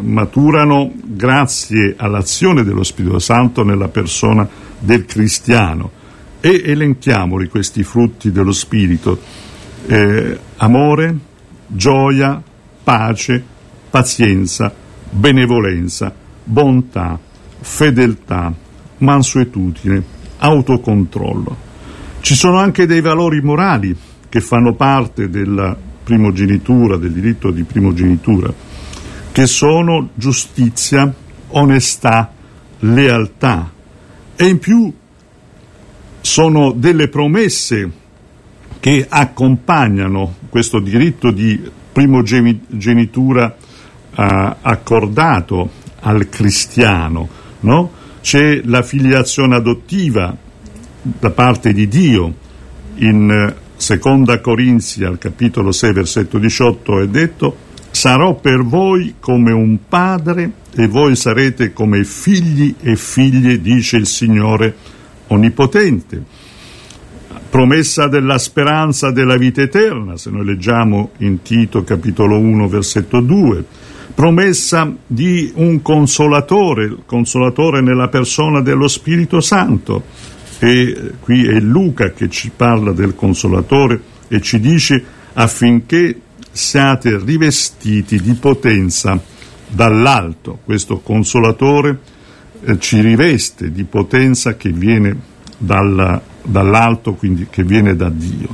maturano 0.00 0.92
grazie 1.04 1.94
all'azione 1.96 2.64
dello 2.64 2.82
Spirito 2.82 3.20
Santo 3.20 3.62
nella 3.62 3.88
persona 3.88 4.48
del 4.78 5.04
cristiano. 5.04 5.90
E 6.40 6.62
elenchiamoli 6.64 7.48
questi 7.48 7.82
frutti 7.82 8.30
dello 8.30 8.52
Spirito. 8.52 9.18
Eh, 9.86 10.38
amore, 10.56 11.18
gioia, 11.66 12.42
pace, 12.82 13.42
pazienza, 13.90 14.72
benevolenza, 15.10 16.14
bontà, 16.44 17.18
fedeltà, 17.60 18.52
mansuetudine, 18.98 20.02
autocontrollo. 20.38 21.64
Ci 22.20 22.34
sono 22.34 22.58
anche 22.58 22.86
dei 22.86 23.00
valori 23.00 23.40
morali 23.40 23.96
che 24.28 24.40
fanno 24.40 24.74
parte 24.74 25.28
della 25.28 25.76
primogenitura, 26.04 26.96
del 26.96 27.12
diritto 27.12 27.50
di 27.50 27.64
primogenitura, 27.64 28.52
che 29.32 29.46
sono 29.46 30.10
giustizia, 30.14 31.12
onestà, 31.48 32.32
lealtà 32.80 33.72
e 34.36 34.46
in 34.46 34.58
più 34.58 34.92
sono 36.20 36.72
delle 36.72 37.08
promesse 37.08 37.90
che 38.78 39.06
accompagnano 39.08 40.34
questo 40.48 40.78
diritto 40.80 41.30
di 41.30 41.60
primogenitura 41.92 43.56
eh, 44.14 44.56
accordato 44.60 45.70
al 46.00 46.28
cristiano, 46.28 47.28
no? 47.60 47.90
C'è 48.20 48.60
la 48.64 48.82
filiazione 48.82 49.54
adottiva 49.54 50.36
da 51.02 51.30
parte 51.30 51.72
di 51.72 51.88
Dio. 51.88 52.34
In 52.96 53.30
eh, 53.30 53.54
Seconda 53.76 54.40
Corinzi, 54.40 55.04
al 55.04 55.18
capitolo 55.18 55.70
6, 55.70 55.92
versetto 55.92 56.38
18, 56.38 57.00
è 57.00 57.08
detto 57.08 57.56
sarò 57.96 58.34
per 58.34 58.62
voi 58.62 59.14
come 59.18 59.52
un 59.52 59.78
padre 59.88 60.52
e 60.74 60.86
voi 60.86 61.16
sarete 61.16 61.72
come 61.72 62.04
figli 62.04 62.74
e 62.82 62.94
figlie, 62.94 63.58
dice 63.62 63.96
il 63.96 64.06
Signore 64.06 64.76
Onnipotente. 65.28 66.22
Promessa 67.48 68.06
della 68.06 68.36
speranza 68.36 69.10
della 69.10 69.38
vita 69.38 69.62
eterna, 69.62 70.18
se 70.18 70.28
noi 70.28 70.44
leggiamo 70.44 71.12
in 71.18 71.40
Tito 71.40 71.84
capitolo 71.84 72.38
1 72.38 72.68
versetto 72.68 73.20
2 73.20 73.64
promessa 74.14 74.94
di 75.06 75.52
un 75.56 75.80
consolatore, 75.82 76.84
il 76.84 76.98
consolatore 77.04 77.80
nella 77.80 78.08
persona 78.08 78.60
dello 78.60 78.88
Spirito 78.88 79.40
Santo. 79.40 80.04
E 80.58 81.12
qui 81.20 81.46
è 81.46 81.60
Luca 81.60 82.12
che 82.12 82.28
ci 82.30 82.50
parla 82.54 82.92
del 82.92 83.14
consolatore 83.14 84.00
e 84.28 84.40
ci 84.40 84.58
dice 84.58 85.04
affinché 85.34 86.20
siate 86.56 87.18
rivestiti 87.18 88.20
di 88.20 88.34
potenza 88.34 89.20
dall'alto. 89.68 90.58
Questo 90.64 90.98
consolatore 91.00 91.98
eh, 92.64 92.78
ci 92.78 93.00
riveste 93.00 93.70
di 93.70 93.84
potenza 93.84 94.56
che 94.56 94.70
viene 94.70 95.16
dalla, 95.58 96.20
dall'alto, 96.42 97.14
quindi 97.14 97.46
che 97.50 97.62
viene 97.62 97.94
da 97.94 98.08
Dio. 98.08 98.48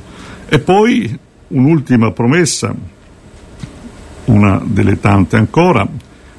E 0.48 0.58
poi 0.58 1.18
un'ultima 1.48 2.10
promessa 2.10 2.74
una 4.24 4.60
delle 4.64 5.00
tante 5.00 5.36
ancora, 5.36 5.86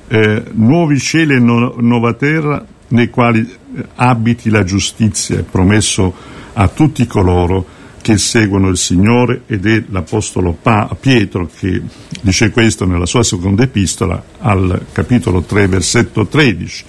eh, 0.07 0.43
nuovi 0.51 0.99
cieli 0.99 1.35
e 1.35 1.39
no, 1.39 1.75
nuova 1.79 2.13
terra 2.13 2.63
nei 2.89 3.09
quali 3.09 3.39
eh, 3.41 3.85
abiti 3.95 4.49
la 4.49 4.63
giustizia, 4.63 5.39
è 5.39 5.43
promesso 5.43 6.13
a 6.53 6.67
tutti 6.67 7.05
coloro 7.07 7.65
che 8.03 8.17
seguono 8.17 8.67
il 8.67 8.75
Signore 8.75 9.43
ed 9.47 9.65
è 9.65 9.81
l'Apostolo 9.89 10.51
pa- 10.51 10.93
Pietro 10.99 11.49
che 11.57 11.81
dice 12.21 12.51
questo 12.51 12.85
nella 12.85 13.05
sua 13.05 13.23
seconda 13.23 13.63
epistola 13.63 14.21
al 14.39 14.87
capitolo 14.91 15.41
3 15.41 15.67
versetto 15.67 16.27
13. 16.27 16.85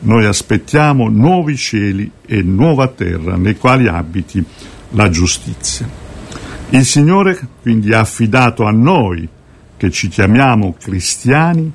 Noi 0.00 0.24
aspettiamo 0.24 1.08
nuovi 1.08 1.56
cieli 1.56 2.10
e 2.26 2.42
nuova 2.42 2.88
terra 2.88 3.36
nei 3.36 3.56
quali 3.56 3.86
abiti 3.86 4.44
la 4.90 5.08
giustizia. 5.08 5.88
Il 6.70 6.84
Signore 6.84 7.38
quindi 7.62 7.94
ha 7.94 8.00
affidato 8.00 8.64
a 8.64 8.72
noi 8.72 9.26
che 9.76 9.90
ci 9.92 10.08
chiamiamo 10.08 10.74
cristiani 10.82 11.70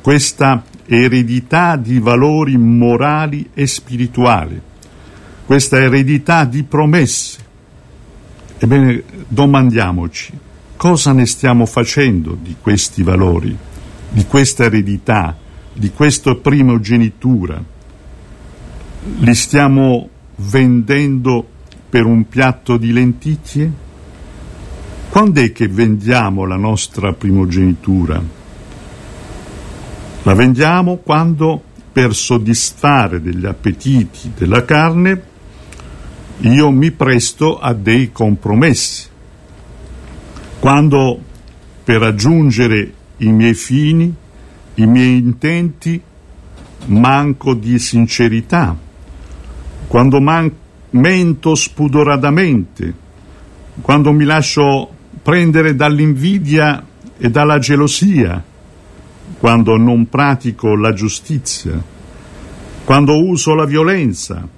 questa 0.00 0.62
eredità 0.86 1.74
di 1.74 1.98
valori 1.98 2.56
morali 2.56 3.50
e 3.52 3.66
spirituali, 3.66 4.60
questa 5.44 5.80
eredità 5.80 6.44
di 6.44 6.62
promesse. 6.62 7.45
Ebbene, 8.58 9.02
domandiamoci 9.28 10.32
cosa 10.76 11.12
ne 11.12 11.26
stiamo 11.26 11.66
facendo 11.66 12.36
di 12.40 12.56
questi 12.60 13.02
valori, 13.02 13.56
di 14.08 14.24
questa 14.26 14.64
eredità, 14.64 15.36
di 15.72 15.90
questa 15.90 16.34
primogenitura. 16.34 17.62
Li 19.18 19.34
stiamo 19.34 20.08
vendendo 20.36 21.46
per 21.88 22.04
un 22.04 22.28
piatto 22.28 22.76
di 22.76 22.92
lenticchie? 22.92 23.84
Quando 25.08 25.40
è 25.40 25.52
che 25.52 25.68
vendiamo 25.68 26.44
la 26.44 26.56
nostra 26.56 27.12
primogenitura? 27.12 28.22
La 30.22 30.34
vendiamo 30.34 30.96
quando 30.96 31.62
per 31.92 32.14
soddisfare 32.14 33.22
degli 33.22 33.46
appetiti 33.46 34.32
della 34.36 34.64
carne 34.64 35.34
io 36.40 36.70
mi 36.70 36.90
presto 36.90 37.58
a 37.58 37.72
dei 37.72 38.12
compromessi. 38.12 39.08
Quando 40.58 41.20
per 41.84 42.00
raggiungere 42.00 42.92
i 43.18 43.30
miei 43.30 43.54
fini, 43.54 44.12
i 44.74 44.86
miei 44.86 45.16
intenti, 45.16 46.00
manco 46.86 47.54
di 47.54 47.78
sincerità, 47.78 48.76
quando 49.86 50.20
man- 50.20 50.52
mento 50.90 51.54
spudoratamente, 51.54 52.94
quando 53.80 54.12
mi 54.12 54.24
lascio 54.24 54.90
prendere 55.22 55.74
dall'invidia 55.74 56.84
e 57.18 57.30
dalla 57.30 57.58
gelosia. 57.58 58.54
Quando 59.38 59.76
non 59.76 60.08
pratico 60.08 60.76
la 60.76 60.92
giustizia, 60.92 61.82
quando 62.84 63.24
uso 63.24 63.54
la 63.54 63.64
violenza, 63.64 64.48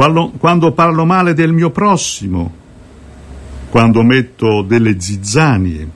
quando, 0.00 0.32
quando 0.38 0.72
parlo 0.72 1.04
male 1.04 1.34
del 1.34 1.52
mio 1.52 1.68
prossimo, 1.68 2.50
quando 3.68 4.02
metto 4.02 4.62
delle 4.62 4.98
zizzanie, 4.98 5.86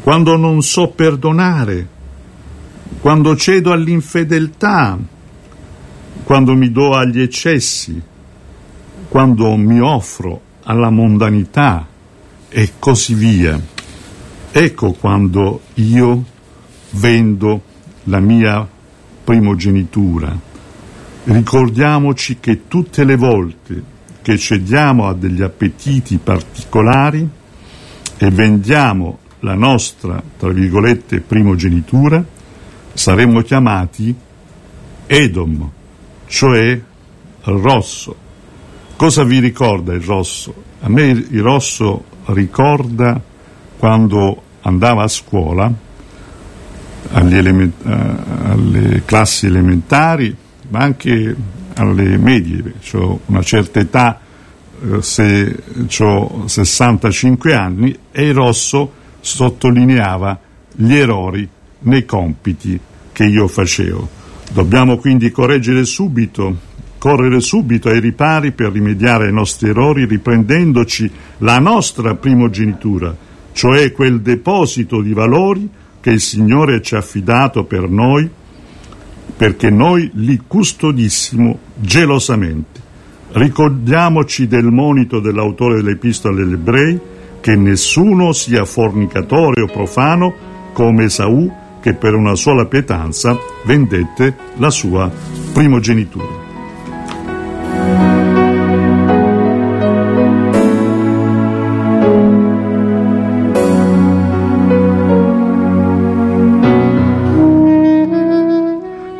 quando 0.00 0.36
non 0.36 0.62
so 0.62 0.90
perdonare, 0.90 1.88
quando 3.00 3.34
cedo 3.34 3.72
all'infedeltà, 3.72 4.96
quando 6.22 6.54
mi 6.54 6.70
do 6.70 6.92
agli 6.92 7.20
eccessi, 7.20 8.00
quando 9.08 9.56
mi 9.56 9.80
offro 9.80 10.40
alla 10.62 10.90
mondanità, 10.90 11.84
e 12.48 12.72
così 12.78 13.14
via. 13.14 13.60
Ecco 14.52 14.92
quando 14.92 15.62
io 15.74 16.24
vendo 16.90 17.60
la 18.04 18.20
mia 18.20 18.64
primogenitura. 19.24 20.53
Ricordiamoci 21.24 22.36
che 22.38 22.68
tutte 22.68 23.02
le 23.02 23.16
volte 23.16 23.82
che 24.20 24.36
cediamo 24.36 25.08
a 25.08 25.14
degli 25.14 25.42
appetiti 25.42 26.18
particolari 26.18 27.26
e 28.16 28.30
vendiamo 28.30 29.18
la 29.40 29.54
nostra, 29.54 30.22
tra 30.38 30.50
virgolette, 30.50 31.20
primogenitura, 31.20 32.22
saremmo 32.92 33.40
chiamati 33.40 34.14
Edom, 35.06 35.70
cioè 36.26 36.80
rosso. 37.42 38.16
Cosa 38.96 39.24
vi 39.24 39.38
ricorda 39.38 39.94
il 39.94 40.02
rosso? 40.02 40.54
A 40.80 40.88
me 40.90 41.04
il 41.04 41.42
rosso 41.42 42.04
ricorda 42.26 43.20
quando 43.78 44.42
andava 44.62 45.02
a 45.02 45.08
scuola 45.08 45.72
alle, 47.12 47.36
element- 47.38 47.86
eh, 47.86 48.50
alle 48.50 49.02
classi 49.04 49.46
elementari 49.46 50.34
ma 50.68 50.80
anche 50.80 51.36
alle 51.74 52.16
medie, 52.16 52.74
ho 52.92 53.20
una 53.26 53.42
certa 53.42 53.80
età, 53.80 54.20
eh, 54.82 55.02
se 55.02 55.62
ho 55.98 56.46
65 56.46 57.54
anni, 57.54 57.96
e 58.10 58.28
il 58.28 58.34
rosso 58.34 58.92
sottolineava 59.20 60.38
gli 60.72 60.94
errori 60.94 61.48
nei 61.80 62.04
compiti 62.04 62.78
che 63.12 63.24
io 63.24 63.48
facevo. 63.48 64.22
Dobbiamo 64.52 64.98
quindi 64.98 65.30
correggere 65.30 65.84
subito, 65.84 66.56
correre 66.98 67.40
subito 67.40 67.88
ai 67.88 68.00
ripari 68.00 68.52
per 68.52 68.72
rimediare 68.72 69.26
ai 69.26 69.32
nostri 69.32 69.70
errori, 69.70 70.06
riprendendoci 70.06 71.10
la 71.38 71.58
nostra 71.58 72.14
primogenitura, 72.14 73.16
cioè 73.52 73.92
quel 73.92 74.20
deposito 74.20 75.00
di 75.00 75.12
valori 75.12 75.68
che 76.00 76.10
il 76.10 76.20
Signore 76.20 76.82
ci 76.82 76.94
ha 76.94 76.98
affidato 76.98 77.64
per 77.64 77.88
noi, 77.88 78.28
perché 79.36 79.70
noi 79.70 80.10
li 80.14 80.40
custodissimo 80.46 81.58
gelosamente. 81.74 82.82
Ricordiamoci 83.32 84.46
del 84.46 84.66
monito 84.66 85.18
dell'autore 85.18 85.76
dell'Epistola 85.76 86.40
agli 86.40 86.52
Ebrei, 86.52 87.00
che 87.40 87.56
nessuno 87.56 88.32
sia 88.32 88.64
fornicatore 88.64 89.60
o 89.60 89.66
profano 89.66 90.32
come 90.72 91.04
Esaù, 91.04 91.50
che 91.80 91.94
per 91.94 92.14
una 92.14 92.34
sola 92.34 92.64
pietanza 92.66 93.36
vendette 93.64 94.34
la 94.56 94.70
sua 94.70 95.10
primogenitura. 95.52 96.43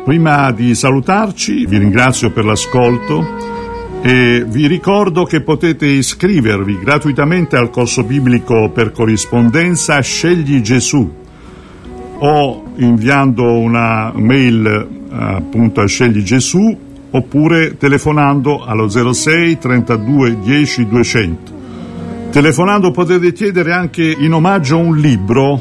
Prima 0.05 0.51
di 0.51 0.75
salutarci 0.75 1.65
vi 1.65 1.79
ringrazio 1.79 2.29
per 2.29 2.45
l'ascolto 2.45 3.25
e 4.03 4.45
vi 4.47 4.67
ricordo 4.67 5.23
che 5.23 5.41
potete 5.41 5.87
iscrivervi 5.87 6.77
gratuitamente 6.77 7.55
al 7.57 7.71
corso 7.71 8.03
biblico 8.03 8.69
per 8.69 8.91
corrispondenza 8.91 9.99
Scegli 10.01 10.61
Gesù 10.61 11.11
o 12.19 12.63
inviando 12.75 13.57
una 13.57 14.11
mail 14.13 14.87
appunto 15.09 15.81
a 15.81 15.87
Scegli 15.87 16.21
Gesù 16.21 16.77
oppure 17.09 17.75
telefonando 17.75 18.63
allo 18.63 18.87
06 18.87 19.57
32 19.57 20.39
10 20.39 20.87
200. 20.87 21.53
Telefonando 22.29 22.91
potete 22.91 23.33
chiedere 23.33 23.73
anche 23.73 24.03
in 24.03 24.33
omaggio 24.33 24.77
un 24.77 24.97
libro 24.97 25.59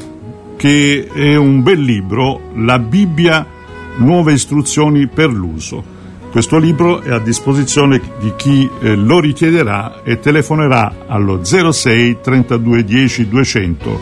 che 0.56 1.08
è 1.10 1.34
un 1.34 1.62
bel 1.62 1.80
libro, 1.80 2.50
la 2.56 2.78
Bibbia 2.78 3.53
nuove 3.96 4.32
istruzioni 4.32 5.06
per 5.06 5.30
l'uso. 5.30 6.02
Questo 6.30 6.58
libro 6.58 7.00
è 7.00 7.12
a 7.12 7.20
disposizione 7.20 8.00
di 8.18 8.32
chi 8.36 8.68
eh, 8.80 8.96
lo 8.96 9.20
richiederà 9.20 10.02
e 10.02 10.18
telefonerà 10.18 11.04
allo 11.06 11.44
06 11.44 12.18
32 12.20 12.84
10 12.84 13.28
200. 13.28 14.00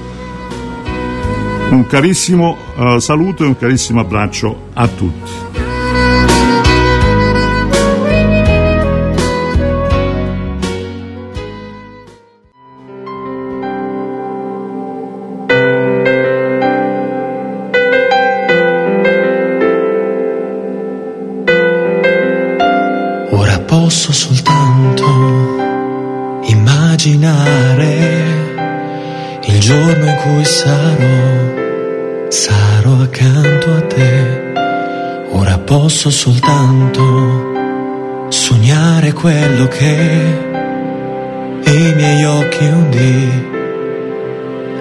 Un 1.70 1.86
carissimo 1.86 2.57
uh, 2.76 2.99
saluto 2.99 3.45
e 3.45 3.47
un 3.47 3.57
carissimo 3.57 4.01
abbraccio 4.01 4.68
a 4.74 4.88
tutti. 4.88 5.51
Posso 36.03 36.11
soltanto 36.32 38.26
sognare 38.28 39.12
quello 39.12 39.68
che 39.68 40.36
i 41.64 41.92
miei 41.94 42.24
occhi 42.24 42.64
un 42.64 42.90
dì 42.90 43.30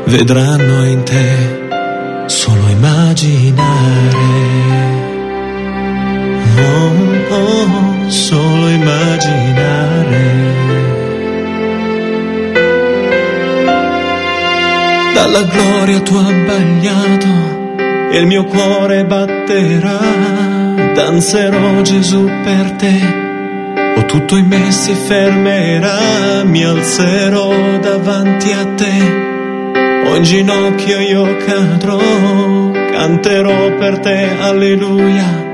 vedranno 0.06 0.84
in 0.88 1.04
te, 1.04 2.26
solo 2.26 2.68
immaginare. 2.70 4.18
Oh, 6.58 7.36
oh, 7.36 8.10
solo 8.10 8.68
immaginare. 8.70 10.24
Dalla 15.14 15.44
gloria 15.44 16.00
tu 16.00 16.16
abbagliato, 16.16 17.28
e 18.12 18.18
il 18.18 18.26
mio 18.26 18.44
cuore 18.46 19.06
batterà, 19.06 20.51
danzerò 20.94 21.82
Gesù 21.82 22.30
per 22.44 22.72
te. 22.72 23.20
O 23.98 24.06
tutto 24.06 24.38
in 24.38 24.48
me 24.48 24.72
si 24.72 24.94
fermerà, 24.94 26.44
mi 26.44 26.64
alzerò 26.64 27.52
davanti 27.80 28.52
a 28.52 28.66
te. 28.76 29.30
O 30.06 30.16
in 30.16 30.24
ginocchio 30.24 31.00
io 31.00 31.38
cadrò, 31.46 32.00
canterò 32.92 33.76
per 33.78 34.00
te, 34.00 34.30
alleluia 34.40 35.50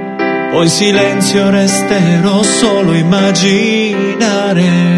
o 0.54 0.64
in 0.64 0.70
silenzio 0.70 1.50
resterò 1.50 2.42
solo 2.42 2.94
immaginare. 2.94 4.97